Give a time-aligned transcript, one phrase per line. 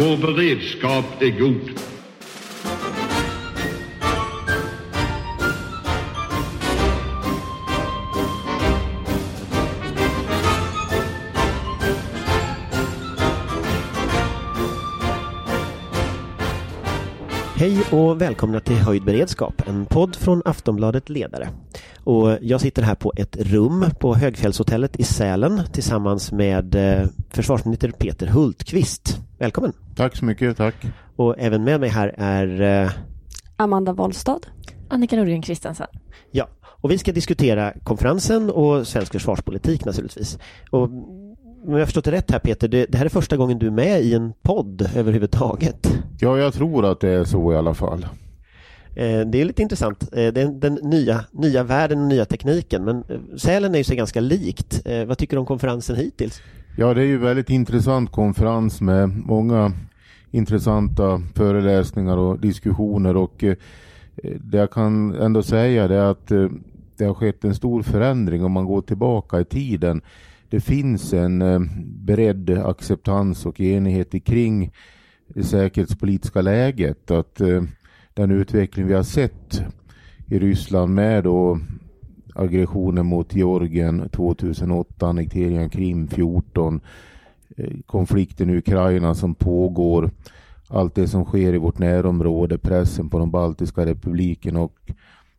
[0.00, 1.70] Vår beredskap är god.
[17.92, 21.48] Och välkomna till Höjd beredskap, en podd från Aftonbladet Ledare.
[22.04, 27.90] Och jag sitter här på ett rum på Högfjällshotellet i Sälen tillsammans med eh, försvarsminister
[27.90, 29.18] Peter Hultqvist.
[29.38, 29.72] Välkommen!
[29.96, 30.74] Tack så mycket, tack.
[31.16, 32.90] Och även med mig här är eh,
[33.56, 34.40] Amanda Wollstad.
[34.88, 35.86] Annika Nordgren Kristensen.
[36.30, 40.38] Ja, och vi ska diskutera konferensen och svensk försvarspolitik naturligtvis.
[40.70, 40.90] Och
[41.66, 43.66] om jag har förstått det rätt här Peter, det, det här är första gången du
[43.66, 45.92] är med i en podd överhuvudtaget.
[46.20, 48.06] Ja, jag tror att det är så i alla fall.
[48.94, 50.02] Eh, Det är lite intressant.
[50.02, 52.84] Eh, Det är den nya, nya världen och nya tekniken.
[52.84, 54.82] Men eh, Sälen är ju sig ganska likt.
[54.84, 56.42] Eh, Vad tycker du om konferensen hittills?
[56.76, 59.72] Ja, det är ju väldigt intressant konferens med många
[60.30, 63.56] intressanta föreläsningar och diskussioner och eh,
[64.40, 66.48] det jag kan ändå säga är att eh,
[66.96, 70.00] det har skett en stor förändring om man går tillbaka i tiden.
[70.50, 74.72] Det finns en eh, bredd acceptans och enighet kring
[75.28, 77.10] det säkerhetspolitiska läget.
[77.10, 77.62] Att eh,
[78.14, 79.62] den utveckling vi har sett
[80.26, 81.58] i Ryssland med då
[82.34, 86.80] aggressionen mot Georgien 2008, annekteringen av Krim 14,
[87.56, 90.10] eh, konflikten i Ukraina som pågår,
[90.68, 94.92] allt det som sker i vårt närområde, pressen på de baltiska republikerna och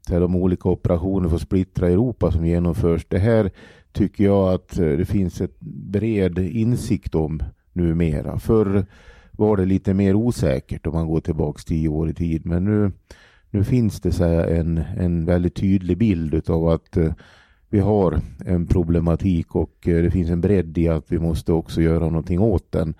[0.09, 3.05] de olika operationer för att splittra Europa som genomförs.
[3.09, 3.51] Det här
[3.91, 8.39] tycker jag att eh, det finns ett bred insikt om numera.
[8.39, 8.85] Förr
[9.31, 12.91] var det lite mer osäkert om man går tillbaks tio år i tid, men nu
[13.53, 17.13] nu finns det så här, en, en väldigt tydlig bild av att eh,
[17.69, 21.81] vi har en problematik och eh, det finns en bredd i att vi måste också
[21.81, 22.93] göra någonting åt den.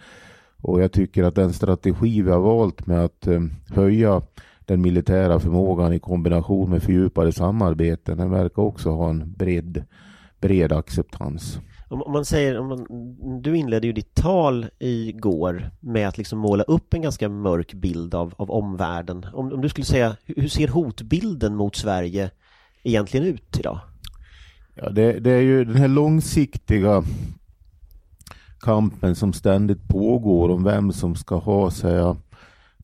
[0.58, 3.28] Och jag tycker att den strategi vi har valt med att
[3.70, 4.22] höja
[4.66, 9.84] den militära förmågan i kombination med fördjupade samarbeten, den verkar också ha en bredd
[10.42, 11.60] bred acceptans.
[11.90, 12.86] Om, man säger, om man,
[13.42, 18.16] du inledde ju ditt tal igår med att liksom måla upp en ganska mörk bild
[18.16, 19.26] av, av omvärlden.
[19.34, 22.32] Om, om du skulle säga, hur hur ser hotbilden mot Sverige
[22.84, 23.80] egentligen ut idag?
[24.76, 27.04] Ja, det, det är ju den här långsiktiga
[28.60, 32.18] kampen som ständigt pågår om vem som ska ha säga,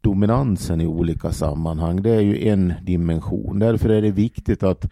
[0.02, 2.02] dominansen i olika sammanhang.
[2.02, 3.60] Det är ju en dimension.
[3.60, 4.90] Därför är det viktigt att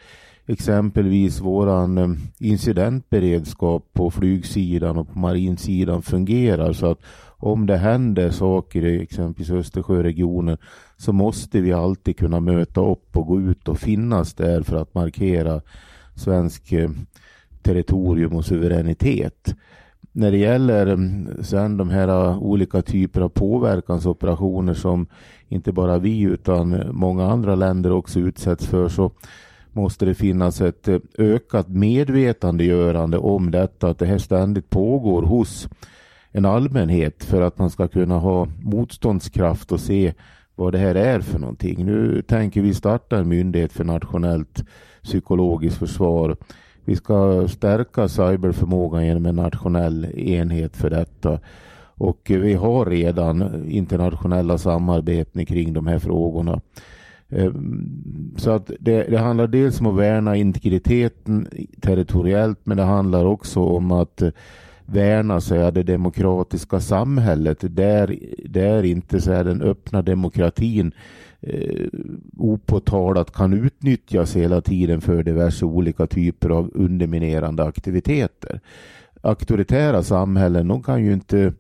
[0.48, 7.00] exempelvis våran eh, incidentberedskap på flygsidan och på marinsidan fungerar så att
[7.38, 10.58] om det händer saker i exempelvis Östersjöregionen
[10.98, 14.94] så måste vi alltid kunna möta upp och gå ut och finnas där för att
[14.94, 15.62] markera
[16.16, 16.90] svensk eh,
[17.62, 19.56] territorium och suveränitet.
[20.12, 25.08] När det gäller mm, sen de här eh, olika typer av påverkansoperationer som
[25.48, 29.12] inte bara vi utan många andra länder också utsätts för så
[29.76, 35.70] måste det finnas ett eh, ökat medvetandegörande om detta, att det här ständigt pågår hos
[36.32, 40.14] en allmänhet för att man ska kunna ha motståndskraft och se
[40.56, 41.86] vad det här är för någonting.
[41.86, 44.64] Nu tänker vi starta en myndighet för nationellt
[45.04, 46.38] psykologiskt försvar.
[46.86, 51.40] Vi ska stärka cyberförmågan genom en nationell enhet för detta.
[51.98, 56.62] Och vi har redan internationella samarbeten kring de här frågorna.
[57.36, 57.52] Eh,
[58.38, 61.48] så att det, det handlar dels om att värna integriteten
[61.82, 64.30] territoriellt men det handlar också om att eh,
[64.86, 70.92] värna så här, det demokratiska samhället där, där inte så här, den öppna demokratin
[71.42, 71.88] eh,
[72.38, 78.60] opåtalat kan utnyttjas hela tiden för diverse olika typer av underminerande aktiviteter.
[79.22, 81.54] Auktoritära samhällen de kan ju inte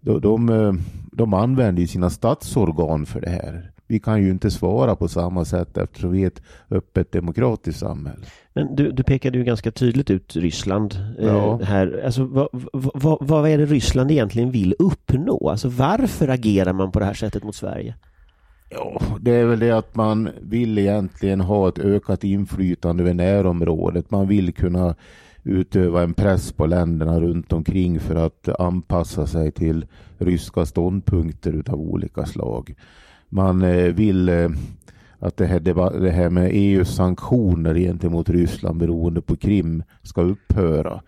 [0.00, 0.72] de, de, eh,
[1.12, 3.71] de använder ju sina statsorgan för det här.
[3.92, 8.24] Vi kan ju inte svara på samma sätt eftersom vi är ett öppet demokratiskt samhälle.
[8.54, 11.60] Men du, du pekade ju ganska tydligt ut Ryssland eh, Ja.
[11.62, 12.02] här.
[12.04, 15.48] Alltså, vad, vad, vad är det Ryssland egentligen vill uppnå?
[15.50, 17.94] Alltså varför agerar man på det här sättet mot Sverige?
[18.70, 24.10] Ja, det är väl det att man vill egentligen ha ett ökat inflytande över närområdet.
[24.10, 24.94] Man vill kunna
[25.44, 29.86] utöva en press på länderna runt omkring för att anpassa sig till
[30.18, 32.74] ryska ståndpunkter utav olika slag.
[33.34, 34.50] Man eh, vill eh,
[35.18, 35.60] att det här,
[36.00, 41.02] det här med EUs sanktioner gentemot Ryssland beroende på Krim ska upphöra.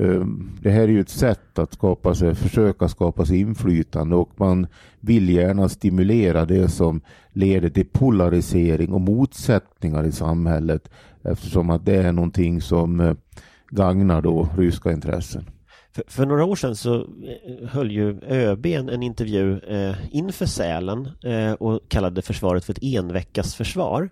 [0.00, 0.26] Eh,
[0.62, 4.66] det här är ju ett sätt att skapa sig, försöka skapa sig inflytande och man
[5.00, 7.00] vill gärna stimulera det som
[7.32, 10.90] leder till polarisering och motsättningar i samhället
[11.22, 13.16] eftersom att det är någonting som
[13.70, 15.44] gagnar då ryska intressen.
[15.92, 20.46] För, för, några år sedan så eh, höll ju ÖB en, en intervju eh, inför
[20.46, 24.10] Sälen eh, och kallade försvaret för ett enveckas försvar.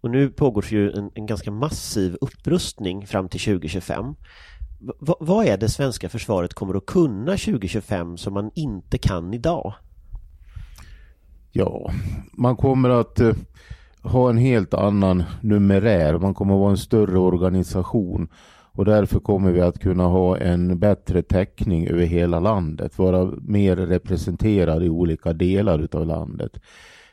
[0.00, 4.14] Och nu pågår ju en, en ganska massiv upprustning fram till 2025.
[5.00, 9.74] V vad är det svenska försvaret kommer att kunna 2025 som man inte kan idag?
[11.52, 11.90] Ja,
[12.32, 13.32] man kommer att eh,
[14.02, 16.18] ha en helt annan numerär.
[16.18, 18.28] Man kommer att vara en större organisation
[18.74, 23.76] och därför kommer vi att kunna ha en bättre täckning över hela landet, vara mer
[23.76, 26.60] representerade i olika delar av landet.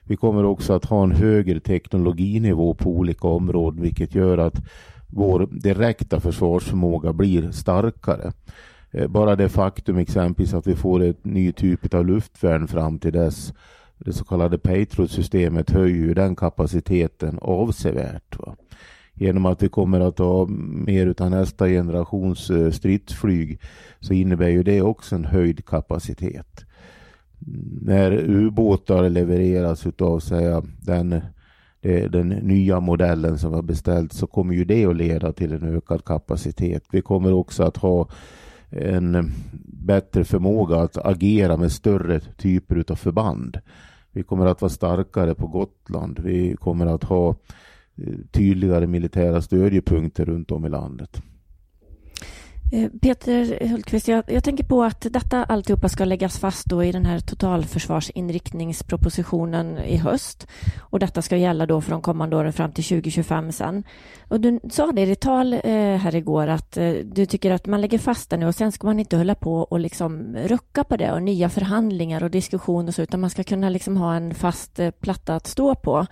[0.03, 4.61] Vi kommer också att ha en högre teknologinivå på olika områden, vilket gör att
[5.07, 8.31] vår direkta försvarsförmåga blir starkare.
[8.91, 13.13] Eh, bara det faktum exempelvis att vi får ett ny typ av luftvärn fram till
[13.13, 13.53] dess,
[13.97, 18.39] det så kallade Patriot-systemet höjer den kapaciteten avsevärt.
[18.39, 18.55] Va?
[19.13, 20.45] Genom att vi kommer att ha
[20.85, 23.59] mer av nästa generations eh, stridsflyg
[23.99, 26.65] så innebär ju det också en höjd kapacitet.
[27.81, 31.21] När ubåtar levereras utav säga, den,
[32.09, 36.05] den nya modellen som har beställt så kommer ju det att leda till en ökad
[36.05, 36.83] kapacitet.
[36.91, 38.07] Vi kommer också att ha
[38.69, 39.33] en
[39.65, 43.57] bättre förmåga att agera med större typer utav förband.
[44.11, 46.19] Vi kommer att vara starkare på Gotland.
[46.19, 47.35] Vi kommer att ha
[48.31, 51.21] tydligare militära stödjepunkter runt om i landet.
[52.73, 56.91] Eh, Peter Hultqvist, jag, jag, tänker på att detta alltihopa ska läggas fast då i
[56.91, 60.47] den här totalförsvarsinriktningspropositionen i höst.
[60.79, 63.83] Och detta ska gälla då för de kommande åren fram till 2025 sen.
[64.27, 65.59] Och du sa det i ditt tal eh,
[65.95, 68.88] här igår att eh, du tycker att man lägger fast det nu och sen ska
[68.88, 72.95] man inte hålla på och liksom rucka på det och nya förhandlingar och diskussioner och
[72.95, 76.06] så utan man ska kunna liksom ha en fast eh, platta att stå på.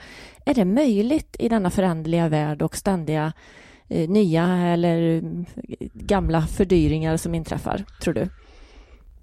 [0.46, 3.34] Är det möjligt i denna föränderliga värld och ständiga
[3.90, 8.28] Eh, nya eller eh, gamla fördyringar som inträffar, tror du?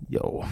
[0.08, 0.44] Ja,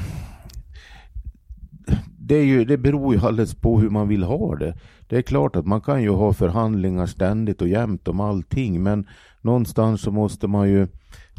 [2.19, 4.75] det, är ju, det beror ju alldeles på hur man vill ha det.
[5.09, 9.07] Det är klart att man kan ju ha förhandlingar ständigt och jämt om allting, men
[9.41, 10.87] någonstans så måste man ju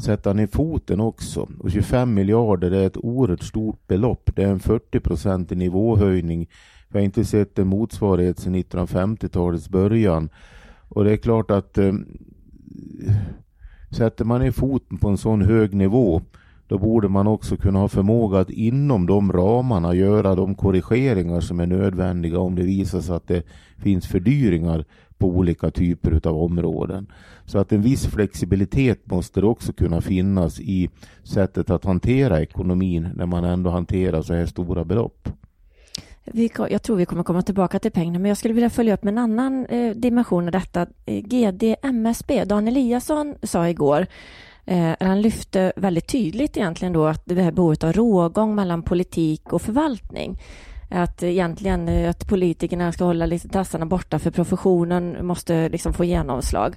[0.05, 1.49] sätta ner foten också.
[1.59, 4.29] Och 25 miljarder är ett oerhört stort belopp.
[4.35, 6.49] Det är en 40 procentig nivåhöjning.
[6.89, 10.29] Vi har inte sett en motsvarighet sedan 1950-talets början.
[10.89, 11.93] Och det är klart att eh,
[13.97, 16.21] sätter man ner foten på en sån hög nivå
[16.67, 21.59] då borde man också kunna ha förmåga att inom de ramarna göra de korrigeringar som
[21.59, 23.43] är nödvändiga om det visar sig att det
[23.77, 24.85] finns fördyringar
[25.17, 27.07] på olika typer av områden.
[27.45, 30.89] Så att en viss flexibilitet måste det också kunna finnas i
[31.23, 35.29] sättet att hantera ekonomin när man ändå hanterar så här stora belopp.
[36.25, 39.03] Vi, jag tror vi kommer komma tillbaka till pengarna, men jag skulle vilja följa upp
[39.03, 40.87] med en annan eh, dimension av detta.
[41.05, 44.07] Eh, GD MSB, Dan Eliasson, sa igår
[44.65, 49.53] eh, han lyfte väldigt tydligt egentligen då att det här behovet av rågång mellan politik
[49.53, 50.41] och förvaltning.
[50.89, 56.03] Att egentligen eh, att politikerna ska hålla lite tassarna borta för professionen måste liksom få
[56.03, 56.75] genomslag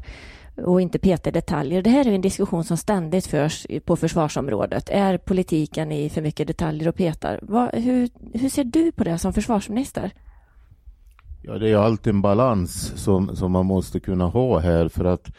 [0.64, 1.82] och inte peta i detaljer.
[1.82, 4.88] Det här är en diskussion som ständigt förs på försvarsområdet.
[4.88, 7.38] Är politiken i för mycket detaljer och petar?
[7.43, 10.10] Vad, hur, hur ser du på det som försvarsminister?
[11.43, 15.31] Ja, det är alltid en balans som, som man måste kunna ha här för att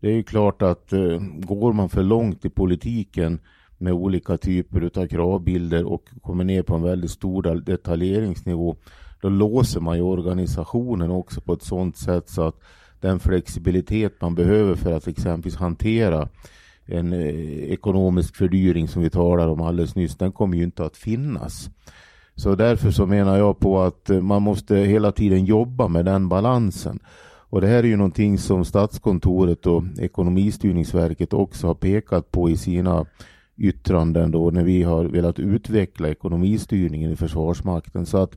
[0.00, 3.38] det är ju klart att eh, går man för långt i politiken
[3.78, 8.76] med olika typer av kravbilder och kommer ner på en väldigt stor detaljeringsnivå
[9.20, 12.60] då låser man ju organisationen också på ett sådant sätt så att
[13.04, 16.28] den flexibilitet man behöver för att exempelvis hantera
[16.86, 20.96] en eh, ekonomisk fördyring som vi talade om alldeles nyss, den kommer ju inte att
[20.96, 21.70] finnas.
[22.36, 26.28] Så därför så menar jag på att eh, man måste hela tiden jobba med den
[26.28, 26.98] balansen.
[27.50, 32.56] Och det här är ju någonting som Statskontoret och Ekonomistyrningsverket också har pekat på i
[32.56, 33.06] sina
[33.56, 38.06] yttranden då när vi har velat utveckla ekonomistyrningen i Försvarsmakten.
[38.06, 38.36] Så att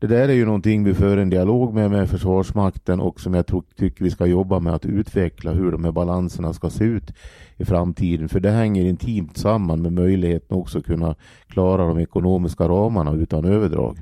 [0.00, 3.46] det där är ju någonting vi för en dialog med med Försvarsmakten och som jag
[3.46, 7.12] tror, tycker vi ska jobba med att utveckla hur de här balanserna ska se ut
[7.56, 8.28] i framtiden.
[8.28, 11.14] För det hänger intimt samman med möjligheten också att kunna
[11.46, 13.98] klara de ekonomiska ramarna utan överdrag.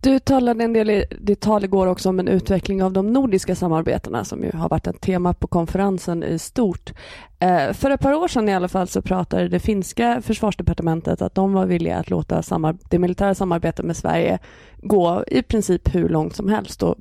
[0.00, 3.54] Du talade en del i ditt tal igår också om en utveckling av de nordiska
[3.54, 6.92] samarbetena som ju har varit ett tema på konferensen i stort.
[7.38, 11.34] Eh, för ett par år sedan i alla fall så pratade det finska försvarsdepartementet att
[11.34, 12.42] de var villiga att låta
[12.90, 14.38] det militära samarbetet med Sverige
[14.76, 16.96] gå i princip hur långt som helst och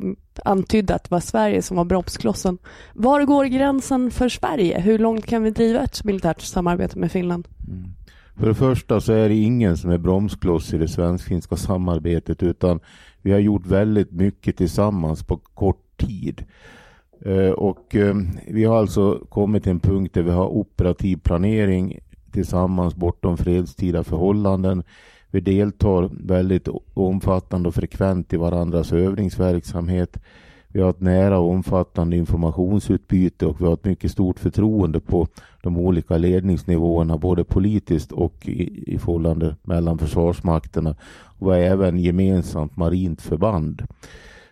[0.45, 2.57] antydde att det var Sverige som var bromsklossen.
[2.93, 4.79] Var går gränsen för Sverige?
[4.79, 7.47] Hur långt kan vi driva ett militärt samarbete med Finland?
[7.67, 7.93] Mm.
[8.35, 12.79] För det första så är det ingen som är bromskloss i det svensk-finska samarbetet utan
[13.21, 16.45] vi har gjort väldigt mycket tillsammans på kort tid.
[17.25, 18.15] Eh, och eh,
[18.47, 21.99] vi har alltså kommit till en punkt där vi har operativ planering
[22.31, 24.83] tillsammans bortom fredstida förhållanden.
[25.31, 30.17] Vi deltar väldigt omfattande och frekvent i varandras övningsverksamhet.
[30.73, 35.27] Vi har ett nära och omfattande informationsutbyte och vi har ett mycket stort förtroende på
[35.61, 40.95] de olika ledningsnivåerna, både politiskt och i, i förhållande mellan försvarsmakterna.
[41.39, 43.87] Och vi har även gemensamt marint förband.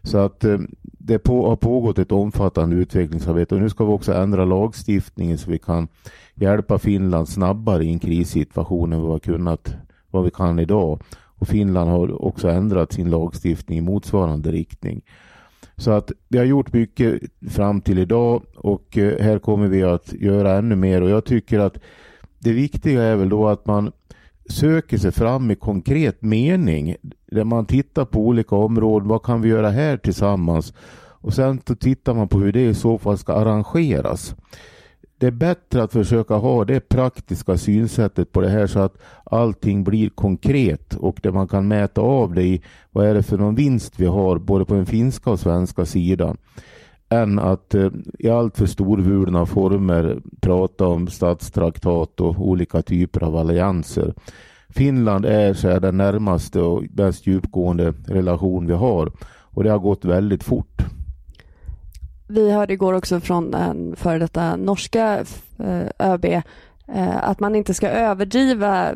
[0.04, 4.14] Så att eh, det på, har pågått ett omfattande utvecklingsarbete och nu ska vi också
[4.14, 5.88] ändra lagstiftningen så vi kan
[6.36, 9.76] hjälpa Finland snabbare i en krissituation än vad vi, har kunnat,
[10.12, 11.02] vad vi kan idag.
[11.14, 15.02] Och Finland har också ändrat sin lagstiftning i motsvarande riktning.
[15.82, 20.14] Så att vi har gjort mycket fram till idag och eh, här kommer vi att
[20.14, 21.78] göra ännu mer och jag tycker att
[22.40, 23.92] det viktiga är väl då att man
[24.50, 26.96] söker sig fram i konkret mening
[27.32, 29.08] där man tittar på olika områden.
[29.08, 30.74] Vad kan vi göra här tillsammans?
[31.22, 34.36] Och sen tittar man på hur det i så fall ska arrangeras.
[35.22, 39.84] Det är bättre att försöka ha det praktiska synsättet på det här så att allting
[39.84, 42.62] blir konkret och där man kan mäta av det i
[42.92, 46.38] vad är det för någon vinst vi har både på den finska och svenska sidan
[47.10, 53.36] än att eh, i allt för storvulna former prata om statstraktat och olika typer av
[53.36, 54.14] allianser.
[54.70, 59.80] Finland är så här, den närmaste och mest djupgående relation vi har och det har
[59.80, 60.82] gått väldigt fort.
[62.32, 65.26] Vi hörde igår också från en före detta norska
[65.60, 66.44] eh, ÖB eh,
[67.24, 68.92] att man inte ska överdriva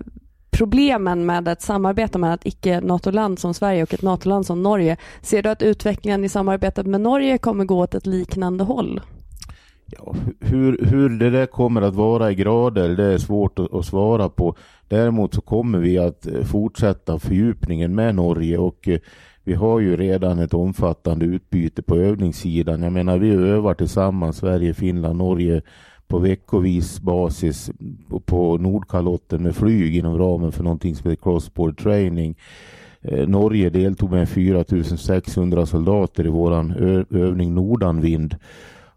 [0.51, 4.97] problemen med ett samarbete med ett icke-NATO-land som Sverige och ett NATO-land som Norge.
[5.21, 9.01] Ser du att utvecklingen i samarbetet med Norge kommer gå åt ett liknande håll?
[9.85, 13.85] Ja, hur, hur det där kommer att vara i grader, det är svårt att, att,
[13.85, 14.55] svara på.
[14.87, 18.89] Däremot så kommer vi att eh, fortsätta fördjupningen med Norge och
[19.45, 22.83] vi har ju redan ett omfattande utbyte på övningssidan.
[22.83, 25.61] Jag menar, vi övar tillsammans, Sverige, Finland, Norge
[26.07, 27.71] på veckovis basis
[28.25, 32.35] på Nordkalotten med flyg inom ramen för någonting som heter cross-border training.
[33.01, 36.71] Eh, Norge deltog med 4600 soldater i våran
[37.09, 38.35] övning Nordanvind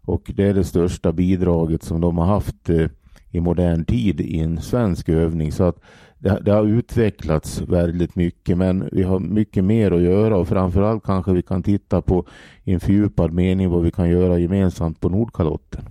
[0.01, 2.87] och det är det största bidraget som de har haft eh,
[3.31, 5.51] i modern tid i en svensk övning.
[5.51, 5.79] Så att
[6.19, 11.03] det, det, har utvecklats väldigt mycket men vi har mycket mer att göra och framförallt
[11.03, 12.25] kanske vi kan titta på
[12.63, 15.83] i en fördjupad mening vad vi kan göra gemensamt på Nordkalotten.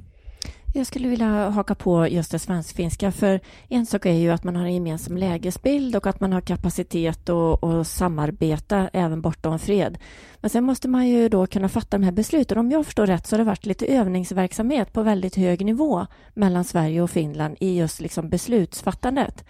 [0.74, 4.56] Jag skulle vilja haka på just det svensk-finska, för en sak är ju att man
[4.56, 9.98] har en gemensam lägesbild och att man har kapacitet att, samarbeta även bortom fred.
[10.40, 12.58] Men sen måste man ju då kunna fatta de här besluten.
[12.58, 16.64] Om jag förstår rätt så har det varit lite övningsverksamhet på väldigt hög nivå mellan
[16.64, 19.44] Sverige och Finland i just liksom beslutsfattandet.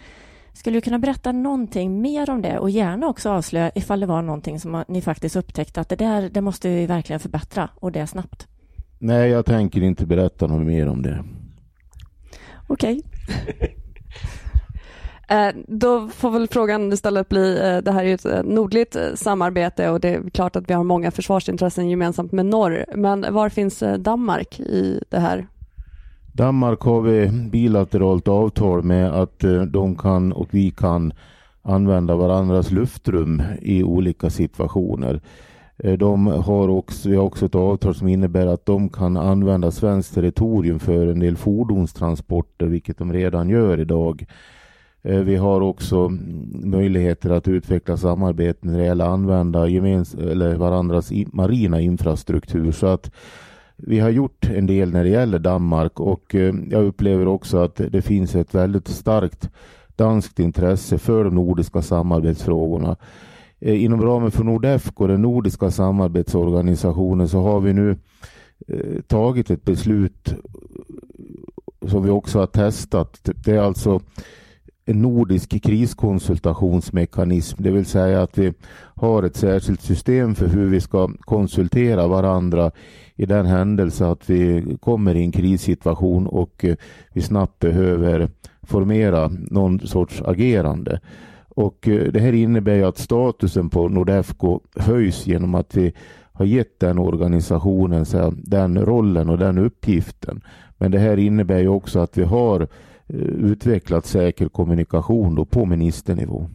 [0.53, 4.21] Skulle du kunna berätta någonting mer om det och gärna också avslöja ifall det var
[4.21, 8.07] någonting som ni faktiskt upptäckte att det där, det måste vi verkligen förbättra och det
[8.07, 8.47] snabbt?
[8.99, 11.23] Nej, jag tänker inte berätta något mer om det.
[12.67, 13.01] Okej.
[13.03, 13.69] Okay.
[15.29, 18.97] Eh, då får väl frågan istället bli, eh, det här är ju ett eh, nordligt
[19.15, 23.49] samarbete och det är klart att vi har många försvarsintressen gemensamt med norr, men var
[23.49, 25.47] finns Danmark i det här?
[26.39, 31.13] Danmark har vi bilateralt avtal med att eh, de kan och vi kan
[31.61, 35.21] använda varandras luftrum i olika situationer.
[35.77, 39.71] Eh, de har också, vi har också ett avtal som innebär att de kan använda
[39.71, 44.25] svenskt territorium för en del fordonstransporter, vilket de redan gör idag.
[45.01, 46.09] Eh, vi har också
[46.63, 52.71] möjligheter att utveckla samarbete när det gäller att använda gemens eller varandras marina infrastruktur.
[52.71, 53.11] Så att
[53.81, 57.81] vi har gjort en del när det gäller Danmark och eh, jag upplever också att
[57.89, 59.49] det finns ett väldigt starkt
[59.95, 62.95] danskt intresse för de nordiska samarbetsfrågorna.
[63.59, 67.97] Eh, inom ramen för Nordefco, den nordiska samarbetsorganisationen, så har vi nu
[68.67, 70.33] eh, tagit ett beslut
[71.87, 73.19] som vi också har testat.
[73.23, 74.01] Det är alltså
[74.85, 78.53] en nordisk kriskonsultationsmekanism, det vill säga att vi
[78.95, 82.71] har ett särskilt system för hur vi ska konsultera varandra
[83.19, 86.75] i den händelse att vi kommer i en krissituation och eh,
[87.13, 88.29] vi snabbt behöver
[88.61, 90.99] formera någon sorts agerande.
[91.49, 95.93] Och eh, det här innebär ju att statusen på Nordefco höjs genom att vi
[96.33, 100.41] har gett den organisationen så den rollen och den uppgiften.
[100.77, 105.65] Men det här innebär ju också att vi har eh, utvecklat säker kommunikation då på
[105.65, 106.49] ministernivå.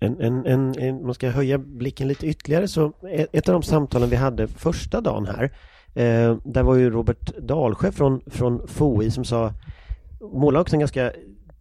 [0.00, 3.62] En, en, en, en, man ska höja blicken lite ytterligare så e-, ett av de
[3.62, 5.50] samtalen vi hade första dagen här
[5.94, 9.52] eh, där var ju Robert Dalsjö från, från FOI som sa
[10.20, 11.12] målade också en ganska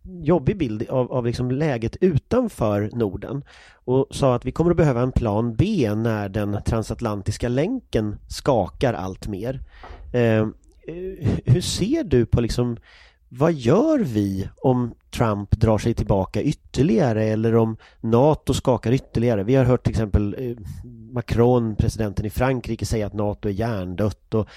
[0.04, 3.44] jobbig bild av, av liksom läget utanför Norden
[3.74, 8.94] och sa att vi kommer att behöva en plan B när den transatlantiska länken skakar
[8.94, 9.60] allt mer.
[10.14, 10.48] Eh, eh
[11.46, 12.78] hur ser du på liksom
[13.30, 19.44] vad gör vi om Trump drar sig tillbaka ytterligare eller om NATO skakar ytterligare?
[19.44, 20.58] Vi har hört till exempel eh,
[21.12, 24.48] Macron, presidenten i Frankrike, säga att NATO är hjärndött och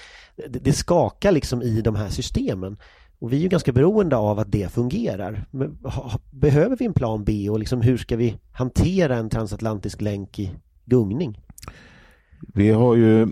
[0.49, 2.77] det skakar liksom i de här systemen.
[3.19, 5.45] Och vi är ju ganska beroende av att det fungerar.
[6.31, 10.51] Behöver vi en plan B och liksom hur ska vi hantera en transatlantisk länk i
[10.85, 11.39] gungning?
[12.53, 13.27] Vi har ju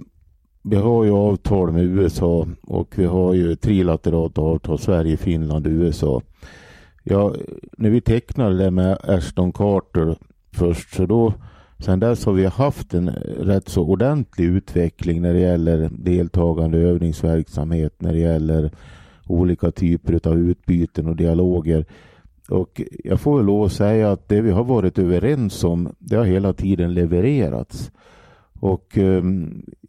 [0.62, 6.22] vi har ju avtal med USA och vi har ju trilateralt avtal Sverige, Finland USA.
[7.04, 7.36] Ja,
[7.78, 10.16] när vi tecknade det med Ashton Carter
[10.52, 11.34] först så då
[11.82, 16.84] Sen dess har vi haft en rätt så ordentlig utveckling när det gäller deltagande i
[16.84, 18.72] övningsverksamhet, när det gäller
[19.28, 21.86] olika typer av utbyten och dialoger.
[22.50, 26.16] Och jag får väl lov att säga att det vi har varit överens om, det
[26.16, 27.92] har hela tiden levererats.
[28.62, 29.24] Och eh,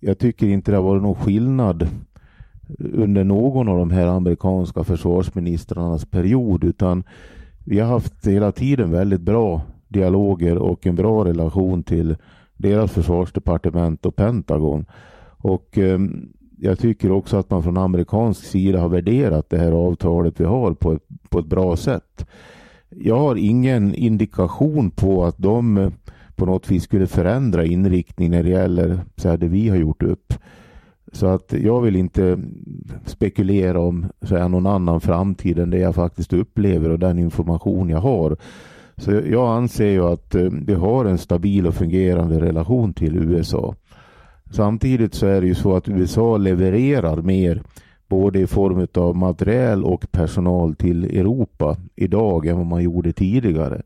[0.00, 1.88] jag tycker inte det har varit någon skillnad
[2.78, 7.04] under någon av de här amerikanska försvarsministrarnas period utan
[7.64, 12.16] vi har haft hela tiden väldigt bra dialoger och en bra relation till
[12.56, 14.84] deras försvarsdepartement och Pentagon.
[15.38, 15.98] Och eh,
[16.58, 20.74] jag tycker också att man från amerikansk sida har värderat det här avtalet vi har
[20.74, 22.26] på ett, på ett bra sätt.
[22.90, 25.92] Jag har ingen indikation på att de
[26.42, 30.02] på något vis skulle förändra inriktning när det gäller så här, det vi har gjort
[30.02, 30.34] upp.
[31.12, 32.38] Så att jag vill inte
[33.06, 37.88] spekulera om så här, någon annan framtid än det jag faktiskt upplever och den information
[37.88, 38.36] jag har.
[38.96, 43.74] Så jag anser ju att eh, vi har en stabil och fungerande relation till USA.
[44.50, 47.62] Samtidigt så är det ju så att USA levererar mer
[48.08, 53.82] både i form av materiel och personal till Europa idag än vad man gjorde tidigare.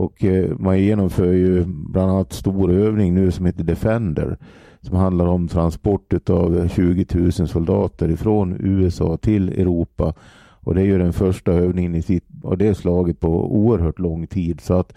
[0.00, 4.38] Och eh, man genomför ju bland annat stor övning nu som heter Defender
[4.80, 10.14] som handlar om transport av 20 000 soldater ifrån USA till Europa.
[10.60, 14.26] Och det är ju den första övningen i sitt, av det slaget på oerhört lång
[14.26, 14.60] tid.
[14.60, 14.92] Så att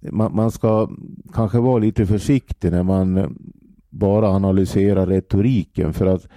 [0.00, 0.88] man, man ska
[1.34, 3.36] kanske vara lite försiktig när man
[3.90, 6.28] bara analyserar retoriken för att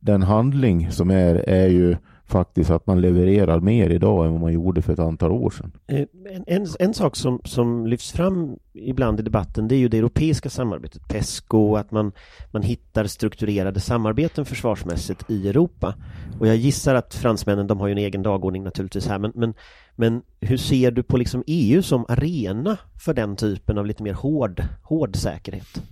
[0.00, 1.96] den handling som är, är ju
[2.28, 5.72] faktiskt att man levererar mer idag än vad man gjorde för ett antal år sedan.
[5.86, 9.88] Eh, en, en, en sak som, som lyfts fram ibland i debatten det är ju
[9.88, 12.12] det europeiska samarbetet, PESCO, att man,
[12.50, 15.94] man hittar strukturerade samarbeten försvarsmässigt i Europa.
[16.40, 19.54] Och jag gissar att fransmännen, de har ju en egen dagordning naturligtvis här, men, men,
[19.96, 24.14] men hur ser du på liksom EU som arena för den typen av lite mer
[24.14, 25.82] hård, hård säkerhet?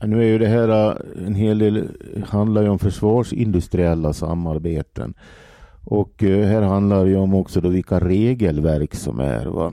[0.00, 1.88] Nu är ju det här en hel del
[2.26, 5.14] handlar ju om försvarsindustriella samarbeten.
[5.88, 9.46] Och eh, här handlar det om också då vilka regelverk som är.
[9.46, 9.72] Va?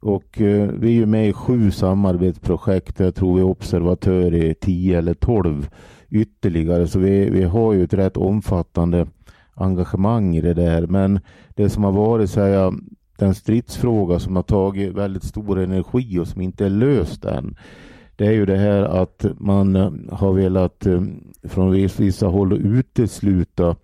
[0.00, 3.00] Och eh, vi är ju med i sju samarbetsprojekt.
[3.00, 5.70] Jag tror vi är observatör i tio eller tolv
[6.10, 6.86] ytterligare.
[6.86, 9.06] Så vi, vi har ju ett rätt omfattande
[9.54, 10.86] engagemang i det där.
[10.86, 11.20] Men
[11.54, 12.72] det som har varit så här,
[13.18, 17.56] den stridsfråga som har tagit väldigt stor energi och som inte är löst än.
[18.16, 19.74] Det är ju det här att man
[20.12, 21.02] har velat eh,
[21.42, 23.76] från vissa håll utesluta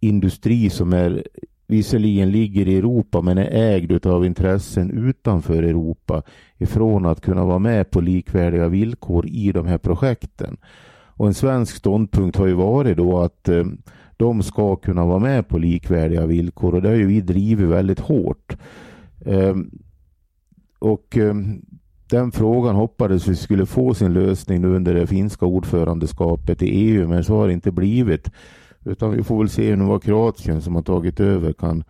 [0.00, 1.22] industri som är
[1.66, 6.22] visserligen ligger i Europa men är ägd av intressen utanför Europa
[6.58, 10.56] ifrån att kunna vara med på likvärdiga villkor i de här projekten.
[11.18, 13.64] Och en svensk ståndpunkt har ju varit då att eh,
[14.16, 18.00] de ska kunna vara med på likvärdiga villkor och det har ju vi drivit väldigt
[18.00, 18.56] hårt.
[19.20, 19.56] Eh,
[20.78, 21.34] och eh,
[22.10, 27.08] den frågan hoppades vi skulle få sin lösning nu under det finska ordförandeskapet i EU
[27.08, 28.30] men så har det inte blivit.
[28.84, 31.84] Utan vi får väl se nu vad Kroatien som har tagit över kan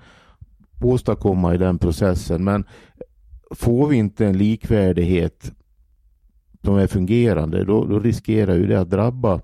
[0.83, 2.45] åstadkomma i den processen.
[2.45, 2.65] Men
[3.51, 5.53] får vi inte en likvärdighet
[6.65, 9.41] som är fungerande då, då riskerar ju det att drabba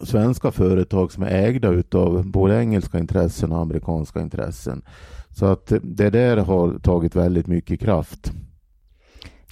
[0.00, 4.82] svenska företag som är ägda utav både engelska intressen och amerikanska intressen.
[5.30, 8.32] Så att det där har tagit väldigt mycket kraft.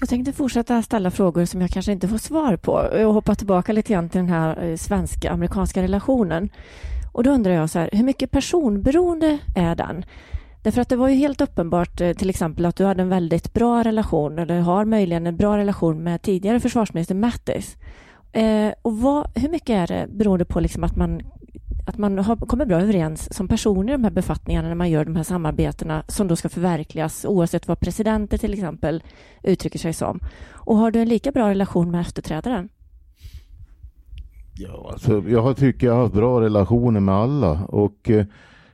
[0.04, 3.72] Jag tänkte fortsätta ställa frågor som jag kanske inte får svar på och hoppa tillbaka
[3.72, 6.48] lite grann till den här eh, svenska-amerikanska relationen.
[7.12, 10.04] Och då undrar jag så här, hur mycket personberoende är den?
[10.62, 13.52] Därför att det var ju helt uppenbart eh, till exempel att du hade en väldigt
[13.52, 17.76] bra relation eller har möjligen en bra relation med tidigare försvarsminister Mattis.
[18.32, 21.22] Eh, och vad, hur mycket är det beroende på liksom att man
[21.86, 25.04] att man har, kommer bra överens som personer i de här befattningarna när man gör
[25.04, 29.02] de här samarbetena som då ska förverkligas oavsett vad presidenter till exempel
[29.42, 30.20] uttrycker sig som.
[30.52, 32.68] Och har du en lika bra relation med efterträdaren?
[34.56, 38.24] Ja, alltså, jag tycker jag har haft bra relationer med alla och eh,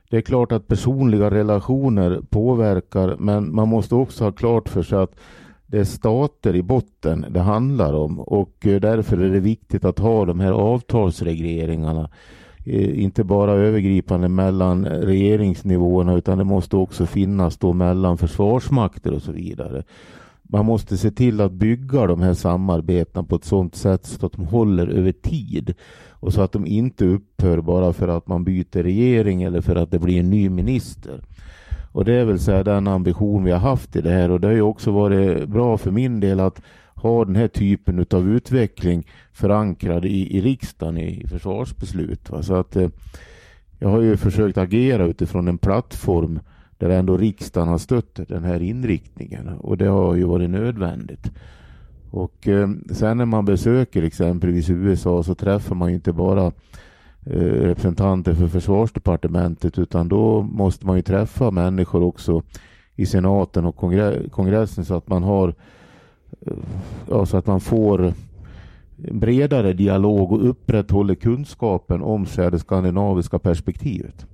[0.09, 4.97] det är klart att personliga relationer påverkar men man måste också ha klart för sig
[4.97, 5.15] att
[5.65, 9.99] det är stater i botten det handlar om och eh, därför är det viktigt att
[9.99, 12.09] ha de här avtalsregleringarna.
[12.65, 19.21] Eh, inte bara övergripande mellan regeringsnivåerna utan det måste också finnas då mellan försvarsmakter och
[19.21, 19.83] så vidare.
[20.43, 24.31] Man måste se till att bygga de här samarbetena på ett sådant sätt så att
[24.31, 25.73] de håller över tid
[26.09, 29.91] och så att de inte upphör bara för att man byter regering eller för att
[29.91, 31.21] det blir en ny minister.
[31.91, 34.47] Och det är väl så den ambition vi har haft i det här och det
[34.47, 36.61] har ju också varit bra för min del att
[37.01, 42.29] ha den här typen av utveckling förankrad i, i riksdagen i, i försvarsbeslut.
[42.29, 42.43] Va?
[42.43, 42.89] Så att eh,
[43.79, 46.39] jag har ju försökt agera utifrån en plattform
[46.77, 51.31] där ändå riksdagen har stött den här inriktningen och det har ju varit nödvändigt.
[52.11, 56.51] Och eh, sen när man besöker exempelvis USA så träffar man ju inte bara
[57.25, 62.43] Eh, representanter för försvarsdepartementet utan då måste man ju träffa människor också
[62.95, 63.75] i senaten och
[64.31, 65.55] kongressen så att man har
[67.09, 68.13] ja, så att man får
[68.97, 74.25] bredare dialog och upprätthåller kunskapen om det skandinaviska perspektivet.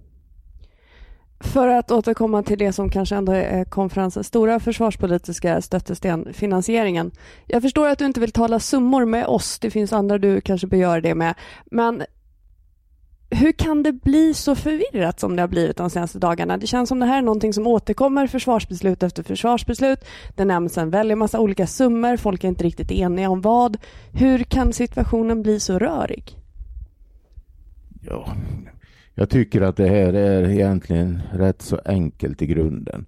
[1.39, 7.11] För att återkomma till det som kanske ändå är konferensens stora försvarspolitiska stöttesten, finansieringen.
[7.45, 10.67] Jag förstår att du inte vill tala summor med oss, det finns andra du kanske
[10.67, 11.35] bör göra det med.
[11.65, 12.03] Men
[13.29, 16.57] hur kan det bli så förvirrat som det har blivit de senaste dagarna?
[16.57, 19.99] Det känns som det här är någonting som återkommer försvarsbeslut efter försvarsbeslut.
[20.35, 23.77] Det nämns en väldig massa olika summor, folk är inte riktigt eniga om vad.
[24.11, 26.37] Hur kan situationen bli så rörig?
[28.01, 28.35] Ja,
[29.13, 33.05] jag tycker att det här är egentligen rätt så enkelt i grunden.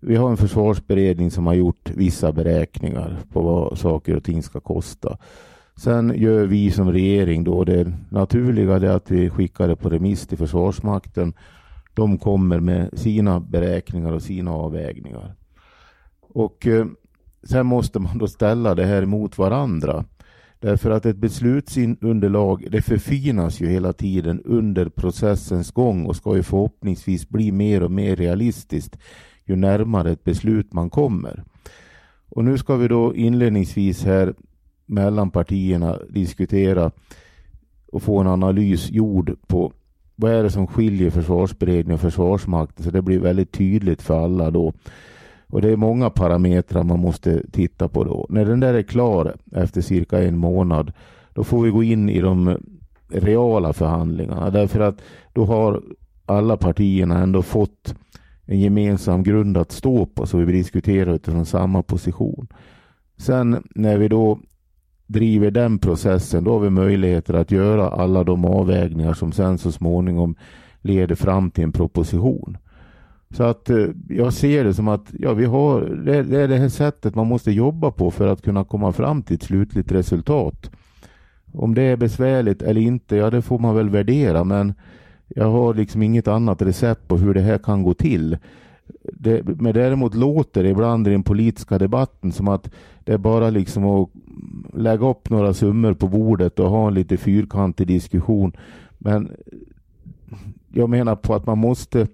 [0.00, 4.60] Vi har en försvarsberedning som har gjort vissa beräkningar på vad saker och ting ska
[4.60, 5.18] kosta.
[5.80, 10.26] Sen gör vi som regering då det naturliga det att vi skickar det på remiss
[10.26, 11.32] till Försvarsmakten.
[11.94, 15.34] De kommer med sina beräkningar och sina avvägningar.
[16.20, 16.86] Och eh,
[17.42, 20.04] sen måste man då ställa det här mot varandra.
[20.58, 26.42] Därför att ett beslutsunderlag det förfinas ju hela tiden under processens gång och ska ju
[26.42, 28.98] förhoppningsvis bli mer och mer realistiskt
[29.44, 31.44] ju närmare ett beslut man kommer.
[32.28, 34.34] Och nu ska vi då inledningsvis här
[34.90, 36.90] mellan partierna diskutera
[37.92, 39.72] och få en analys gjord på
[40.16, 44.50] vad är det som skiljer försvarsberedningen och försvarsmakten så det blir väldigt tydligt för alla
[44.50, 44.72] då.
[45.46, 48.26] Och det är många parametrar man måste titta på då.
[48.28, 50.92] När den där är klar efter cirka en månad
[51.34, 52.58] då får vi gå in i de
[53.08, 55.82] reala förhandlingarna därför att då har
[56.26, 57.94] alla partierna ändå fått
[58.44, 62.46] en gemensam grund att stå på så vi diskuterar utifrån samma position.
[63.16, 64.38] Sen när vi då
[65.12, 69.72] driver den processen, då har vi möjligheter att göra alla de avvägningar som sen så
[69.72, 70.34] småningom
[70.80, 72.56] leder fram till en proposition.
[73.30, 76.68] Så att eh, jag ser det som att ja, vi har, det, är det här
[76.68, 80.70] sättet man måste jobba på för att kunna komma fram till ett slutligt resultat.
[81.52, 84.74] Om det är besvärligt eller inte, ja det får man väl värdera men
[85.28, 88.38] jag har liksom inget annat recept på hur det här kan gå till.
[89.02, 92.70] Det, men däremot låter det ibland i den politiska debatten som att
[93.04, 94.08] det är bara liksom att
[94.74, 98.52] lägga upp några summor på bordet och ha en lite fyrkantig diskussion.
[98.98, 99.30] Men
[100.72, 102.06] jag menar på att man måste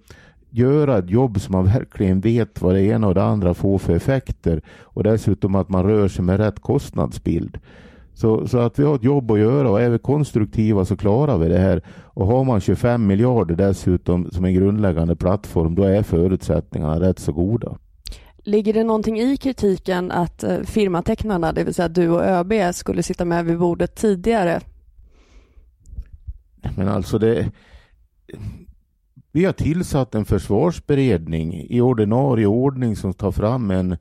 [0.50, 3.96] göra ett jobb som man verkligen vet vad det ena och det andra får för
[3.96, 7.58] effekter och dessutom att man rör sig med rätt kostnadsbild.
[8.16, 11.38] Så, så att vi har ett jobb att göra och är vi konstruktiva så klarar
[11.38, 11.82] vi det här.
[12.04, 17.32] Och har man 25 miljarder dessutom som en grundläggande plattform då är förutsättningarna rätt så
[17.32, 17.78] goda.
[18.38, 23.02] Ligger det någonting i kritiken att eh, firmatecknarna, det vill säga du och ÖB, skulle
[23.02, 24.60] sitta med vid bordet tidigare?
[26.76, 27.50] Men alltså det...
[29.32, 33.96] Vi har tillsatt en försvarsberedning i ordinarie ordning som tar fram en,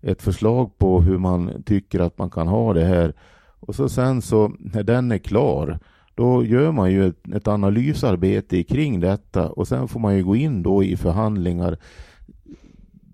[0.00, 3.14] ett förslag på hur man tycker att man kan ha det här.
[3.60, 5.78] Och så sen så när den är klar
[6.14, 10.36] då gör man ju ett, ett analysarbete kring detta och sen får man ju gå
[10.36, 11.78] in då i förhandlingar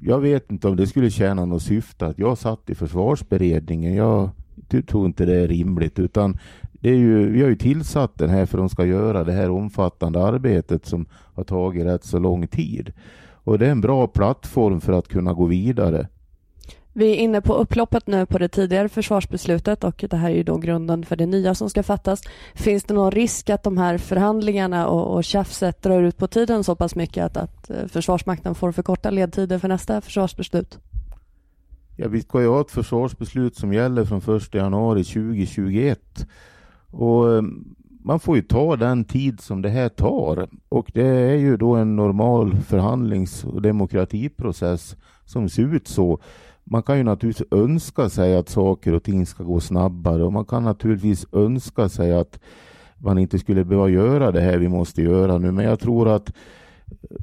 [0.07, 3.95] jag vet inte om det skulle tjäna något syfte att jag satt i försvarsberedningen.
[3.95, 4.31] Jag
[4.87, 6.39] tror inte det är rimligt utan
[6.73, 9.33] det är ju, vi har ju tillsatt den här för att de ska göra det
[9.33, 12.93] här omfattande arbetet som har tagit rätt så lång tid.
[13.33, 16.09] Och det är en bra plattform för att kunna gå vidare.
[16.97, 20.43] Vi är inne på upploppet nu på det tidigare försvarsbeslutet och det här är ju
[20.43, 22.23] då grunden för det nya som ska fattas.
[22.55, 26.65] Finns det någon risk att de här förhandlingarna och, och tjafset drar ut på tiden
[26.65, 30.79] så pass mycket att, att eh, Försvarsmakten får förkorta ledtider för nästa försvarsbeslut?
[31.97, 36.27] Ja, vi ska ju ha ett försvarsbeslut som gäller från 1 januari 2021.
[36.91, 37.43] Och eh,
[38.05, 41.75] man får ju ta den tid som det här tar och det är ju då
[41.75, 46.21] en normal förhandlings och demokratiprocess som ser ut så.
[46.65, 50.45] Man kan ju naturligtvis önska sig att saker och ting ska gå snabbare och man
[50.45, 52.41] kan naturligtvis önska sig att
[52.99, 55.53] man inte skulle behöva göra det här vi måste göra nu.
[55.53, 56.33] Men jag tror att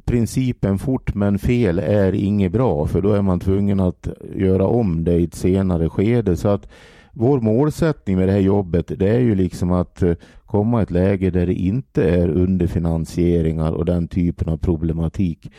[0.05, 5.03] principen fort men fel är inget bra för då är man tvungen att göra om
[5.03, 6.37] det i ett senare skede.
[6.37, 6.67] Så att
[7.13, 10.13] vår målsättning med det här jobbet det är ju liksom att eh,
[10.45, 15.51] komma i ett läge där det inte är underfinansieringar och den typen av problematik.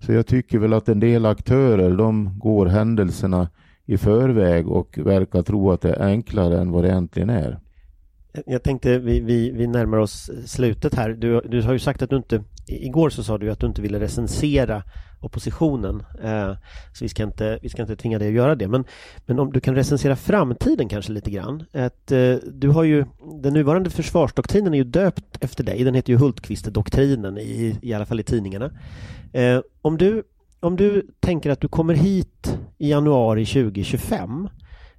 [0.00, 3.48] Så jag tycker väl att en del aktörer de går händelserna
[3.86, 7.58] i förväg och verkar tro att det är enklare än vad det egentligen är.
[8.46, 11.10] Jag tänkte vi, vi, vi närmar oss slutet här.
[11.10, 13.82] Du, du har ju sagt att du inte Igår så sa du att du inte
[13.82, 14.82] ville recensera
[15.20, 16.02] oppositionen.
[16.22, 16.52] Eh,
[16.92, 18.68] så vi ska, inte, vi ska inte tvinga dig att göra det.
[18.68, 18.84] Men,
[19.26, 21.64] men om du kan recensera framtiden kanske lite grann.
[21.72, 23.04] Att, eh, du har ju,
[23.42, 25.84] den nuvarande försvarsdoktrinen är ju döpt efter dig.
[25.84, 28.70] Den heter ju Hultqvist-doktrinen i, i alla fall i tidningarna.
[29.32, 30.22] Eh, om, du,
[30.60, 34.48] om du tänker att du kommer hit i januari 2025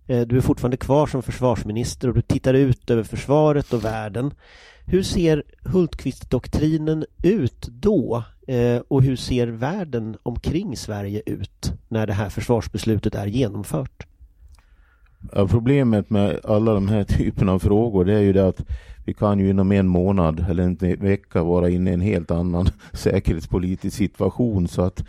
[0.09, 4.33] Eh, du är fortfarande kvar som försvarsminister och du tittar ut över försvaret och världen.
[4.85, 8.23] Hur ser Hultqvist-doktrinen ut då?
[8.47, 14.07] Eh, och hur ser världen omkring Sverige ut när det här försvarsbeslutet är genomfört?
[15.33, 18.65] Ja, problemet med alla de här typerna av frågor det är ju det att
[19.09, 22.69] vi kan ju inom en månad eller en vecka vara inne i en helt annan
[22.93, 25.03] säkerhetspolitisk situation så att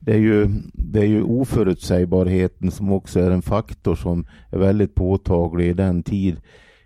[0.00, 4.94] det är, ju, det är ju oförutsägbarheten som också är en faktor som är väldigt
[4.94, 6.40] påtaglig i den tid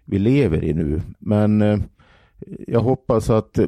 [0.05, 1.01] vi lever i nu.
[1.19, 1.79] Men eh,
[2.69, 3.67] jag hoppas att eh,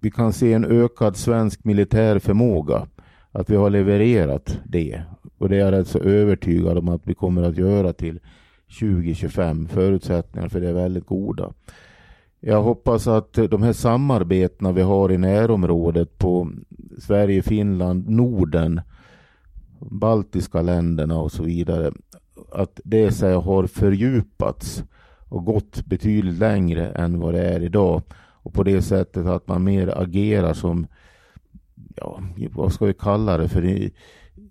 [0.00, 2.86] vi kan se en ökad svensk militär förmåga.
[3.32, 5.02] Att vi har levererat det.
[5.38, 8.20] Och det är jag rätt så övertygad om att vi kommer att göra till
[8.80, 9.68] 2025.
[9.68, 11.52] Förutsättningarna för det är väldigt goda.
[12.46, 16.50] Jag hoppas att de här samarbetena vi har i närområdet på
[16.98, 18.80] Sverige, Finland, Norden,
[19.80, 21.92] baltiska länderna och så vidare,
[22.52, 24.84] att det så har fördjupats
[25.28, 28.02] och gått betydligt längre än vad det är idag.
[28.16, 30.86] Och på det sättet att man mer agerar som,
[31.96, 33.90] ja, vad ska vi kalla det för?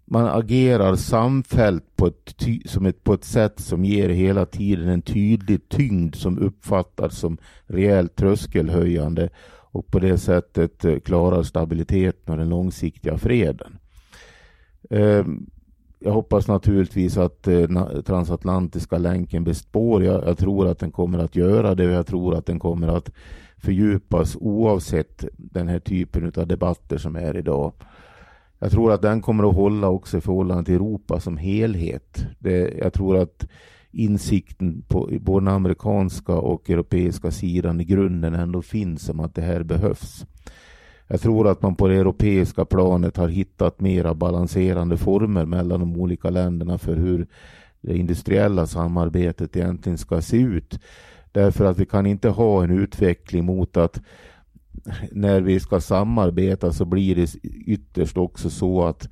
[0.05, 2.35] Man agerar samfällt på ett,
[2.65, 7.37] som ett, på ett sätt som ger hela tiden en tydlig tyngd som uppfattas som
[7.65, 9.29] rejält tröskelhöjande
[9.73, 13.77] och på det sättet eh, klarar stabiliteten och den långsiktiga freden.
[14.89, 15.45] Ehm,
[15.99, 17.67] jag hoppas naturligtvis att eh,
[18.05, 20.03] transatlantiska länken består.
[20.03, 22.87] Jag, jag, tror att den kommer att göra det och jag tror att den kommer
[22.87, 23.11] att
[23.57, 27.73] fördjupas oavsett den här typen av debatter som är idag.
[28.63, 32.25] Jag tror att den kommer att hålla också i förhållande till Europa som helhet.
[32.39, 33.47] Det, jag tror att
[33.91, 39.41] insikten på både den amerikanska och europeiska sidan i grunden ändå finns om att det
[39.41, 40.25] här behövs.
[41.07, 45.95] Jag tror att man på det europeiska planet har hittat mera balanserande former mellan de
[45.95, 47.27] olika länderna för hur
[47.81, 50.79] det industriella samarbetet egentligen ska se ut.
[51.31, 54.01] Därför att vi kan inte ha en utveckling mot att
[55.11, 59.09] när vi ska samarbeta så blir det ytterst också så att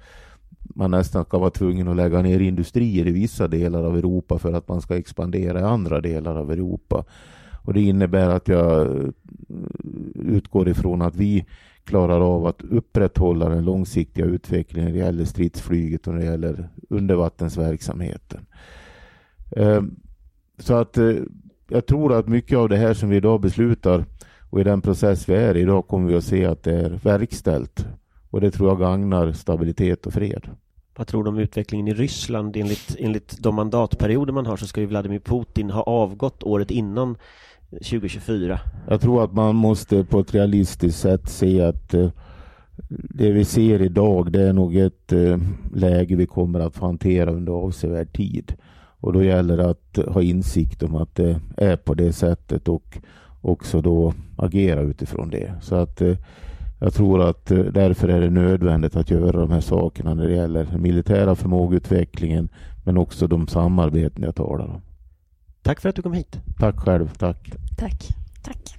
[0.76, 4.54] man nästan ska vara tvungen att lägga ner industrier i vissa delar av Europa för
[4.54, 7.06] att man ska expandera i andra delar av Europa.
[7.64, 9.10] Och det innebär att jag eh,
[10.16, 11.46] utgår ifrån att vi
[11.84, 16.70] klarar av att upprätthålla den långsiktiga utvecklingen när det gäller stridsflyget och när det gäller
[16.90, 18.46] undervattensverksamheten.
[19.52, 19.82] Eh,
[20.58, 21.16] så att eh,
[21.68, 24.06] jag tror att mycket av det här som vi idag beslutar
[24.52, 26.90] och i den process vi är i idag kommer vi att se att det är
[26.90, 27.86] verkställt
[28.30, 30.48] och det tror jag gagnar stabilitet och fred.
[30.96, 32.58] Vad tror du om utvecklingen i Ryssland?
[32.58, 37.18] Enligt, enligt de mandatperioder man har så ska ju Vladimir Putin ha avgått året innan
[37.70, 38.60] 2024.
[38.88, 42.10] Jag tror att man måste på ett realistiskt sätt se att eh,
[42.90, 45.38] det vi ser idag det är nog ett eh,
[45.74, 48.54] läge vi kommer att få hantera under avsevärd tid.
[49.00, 52.98] Och då gäller det att ha insikt om att det är på det sättet och
[53.42, 55.54] också då agera utifrån det.
[55.62, 56.18] Så att eh,
[56.80, 60.36] jag tror att eh, därför är det nödvändigt att göra de här sakerna när det
[60.36, 62.50] gäller den militära förmågeutvecklingen
[62.84, 64.82] men också de samarbeten jag talar om.
[65.62, 66.40] Tack för att du kom hit.
[66.60, 67.10] Tack själv.
[67.18, 67.52] Tack.
[67.78, 68.08] Tack.
[68.44, 68.78] Tack.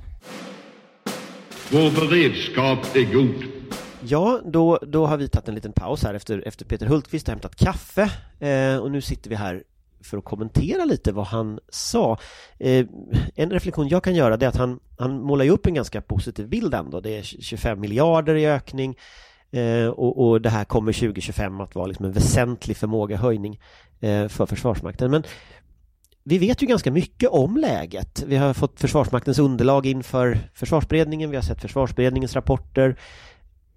[1.72, 3.44] Vår beredskap är god.
[4.05, 7.35] Ja, då, då har vi tagit en liten paus här efter, efter Peter Hultqvist har
[7.35, 9.62] hämtat kaffe eh, och nu sitter vi här
[10.03, 12.19] för att kommentera lite vad han sa.
[12.59, 12.87] Eh,
[13.35, 16.49] en reflektion jag kan göra är att han, han målar ju upp en ganska positiv
[16.49, 17.01] bild ändå.
[17.01, 18.97] Det är 25 miljarder i ökning
[19.51, 23.61] eh, och, och, det här kommer 2025 att vara liksom en väsentlig förmågehöjning
[24.01, 25.11] eh, för Försvarsmakten.
[25.11, 25.23] Men
[26.25, 28.23] vi vet ju ganska mycket om läget.
[28.27, 32.97] Vi har fått Försvarsmaktens underlag inför Försvarsberedningen, vi har sett Försvarsberedningens rapporter.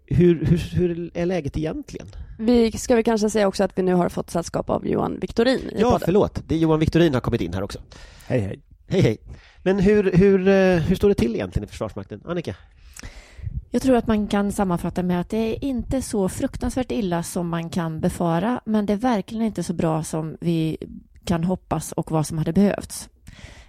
[0.07, 2.07] Hur, hur, hur är läget egentligen?
[2.39, 5.59] Vi ska vi kanske säga också att vi nu har fått sällskap av Johan Viktorin
[5.59, 6.01] i Ja, podden.
[6.05, 6.43] förlåt.
[6.47, 7.79] Det är Johan Viktorin har kommit in här också.
[8.27, 8.59] Hej hej.
[8.87, 9.17] Hej, hej.
[9.63, 12.21] Men hur, hur, eh, hur står det till egentligen i Försvarsmakten?
[12.25, 12.55] Annika?
[13.71, 17.49] Jag tror att man kan sammanfatta med att det är inte så fruktansvärt illa som
[17.49, 20.77] man kan befara, men det är verkligen inte så bra som vi
[21.25, 23.09] kan hoppas och vad som hade behövts.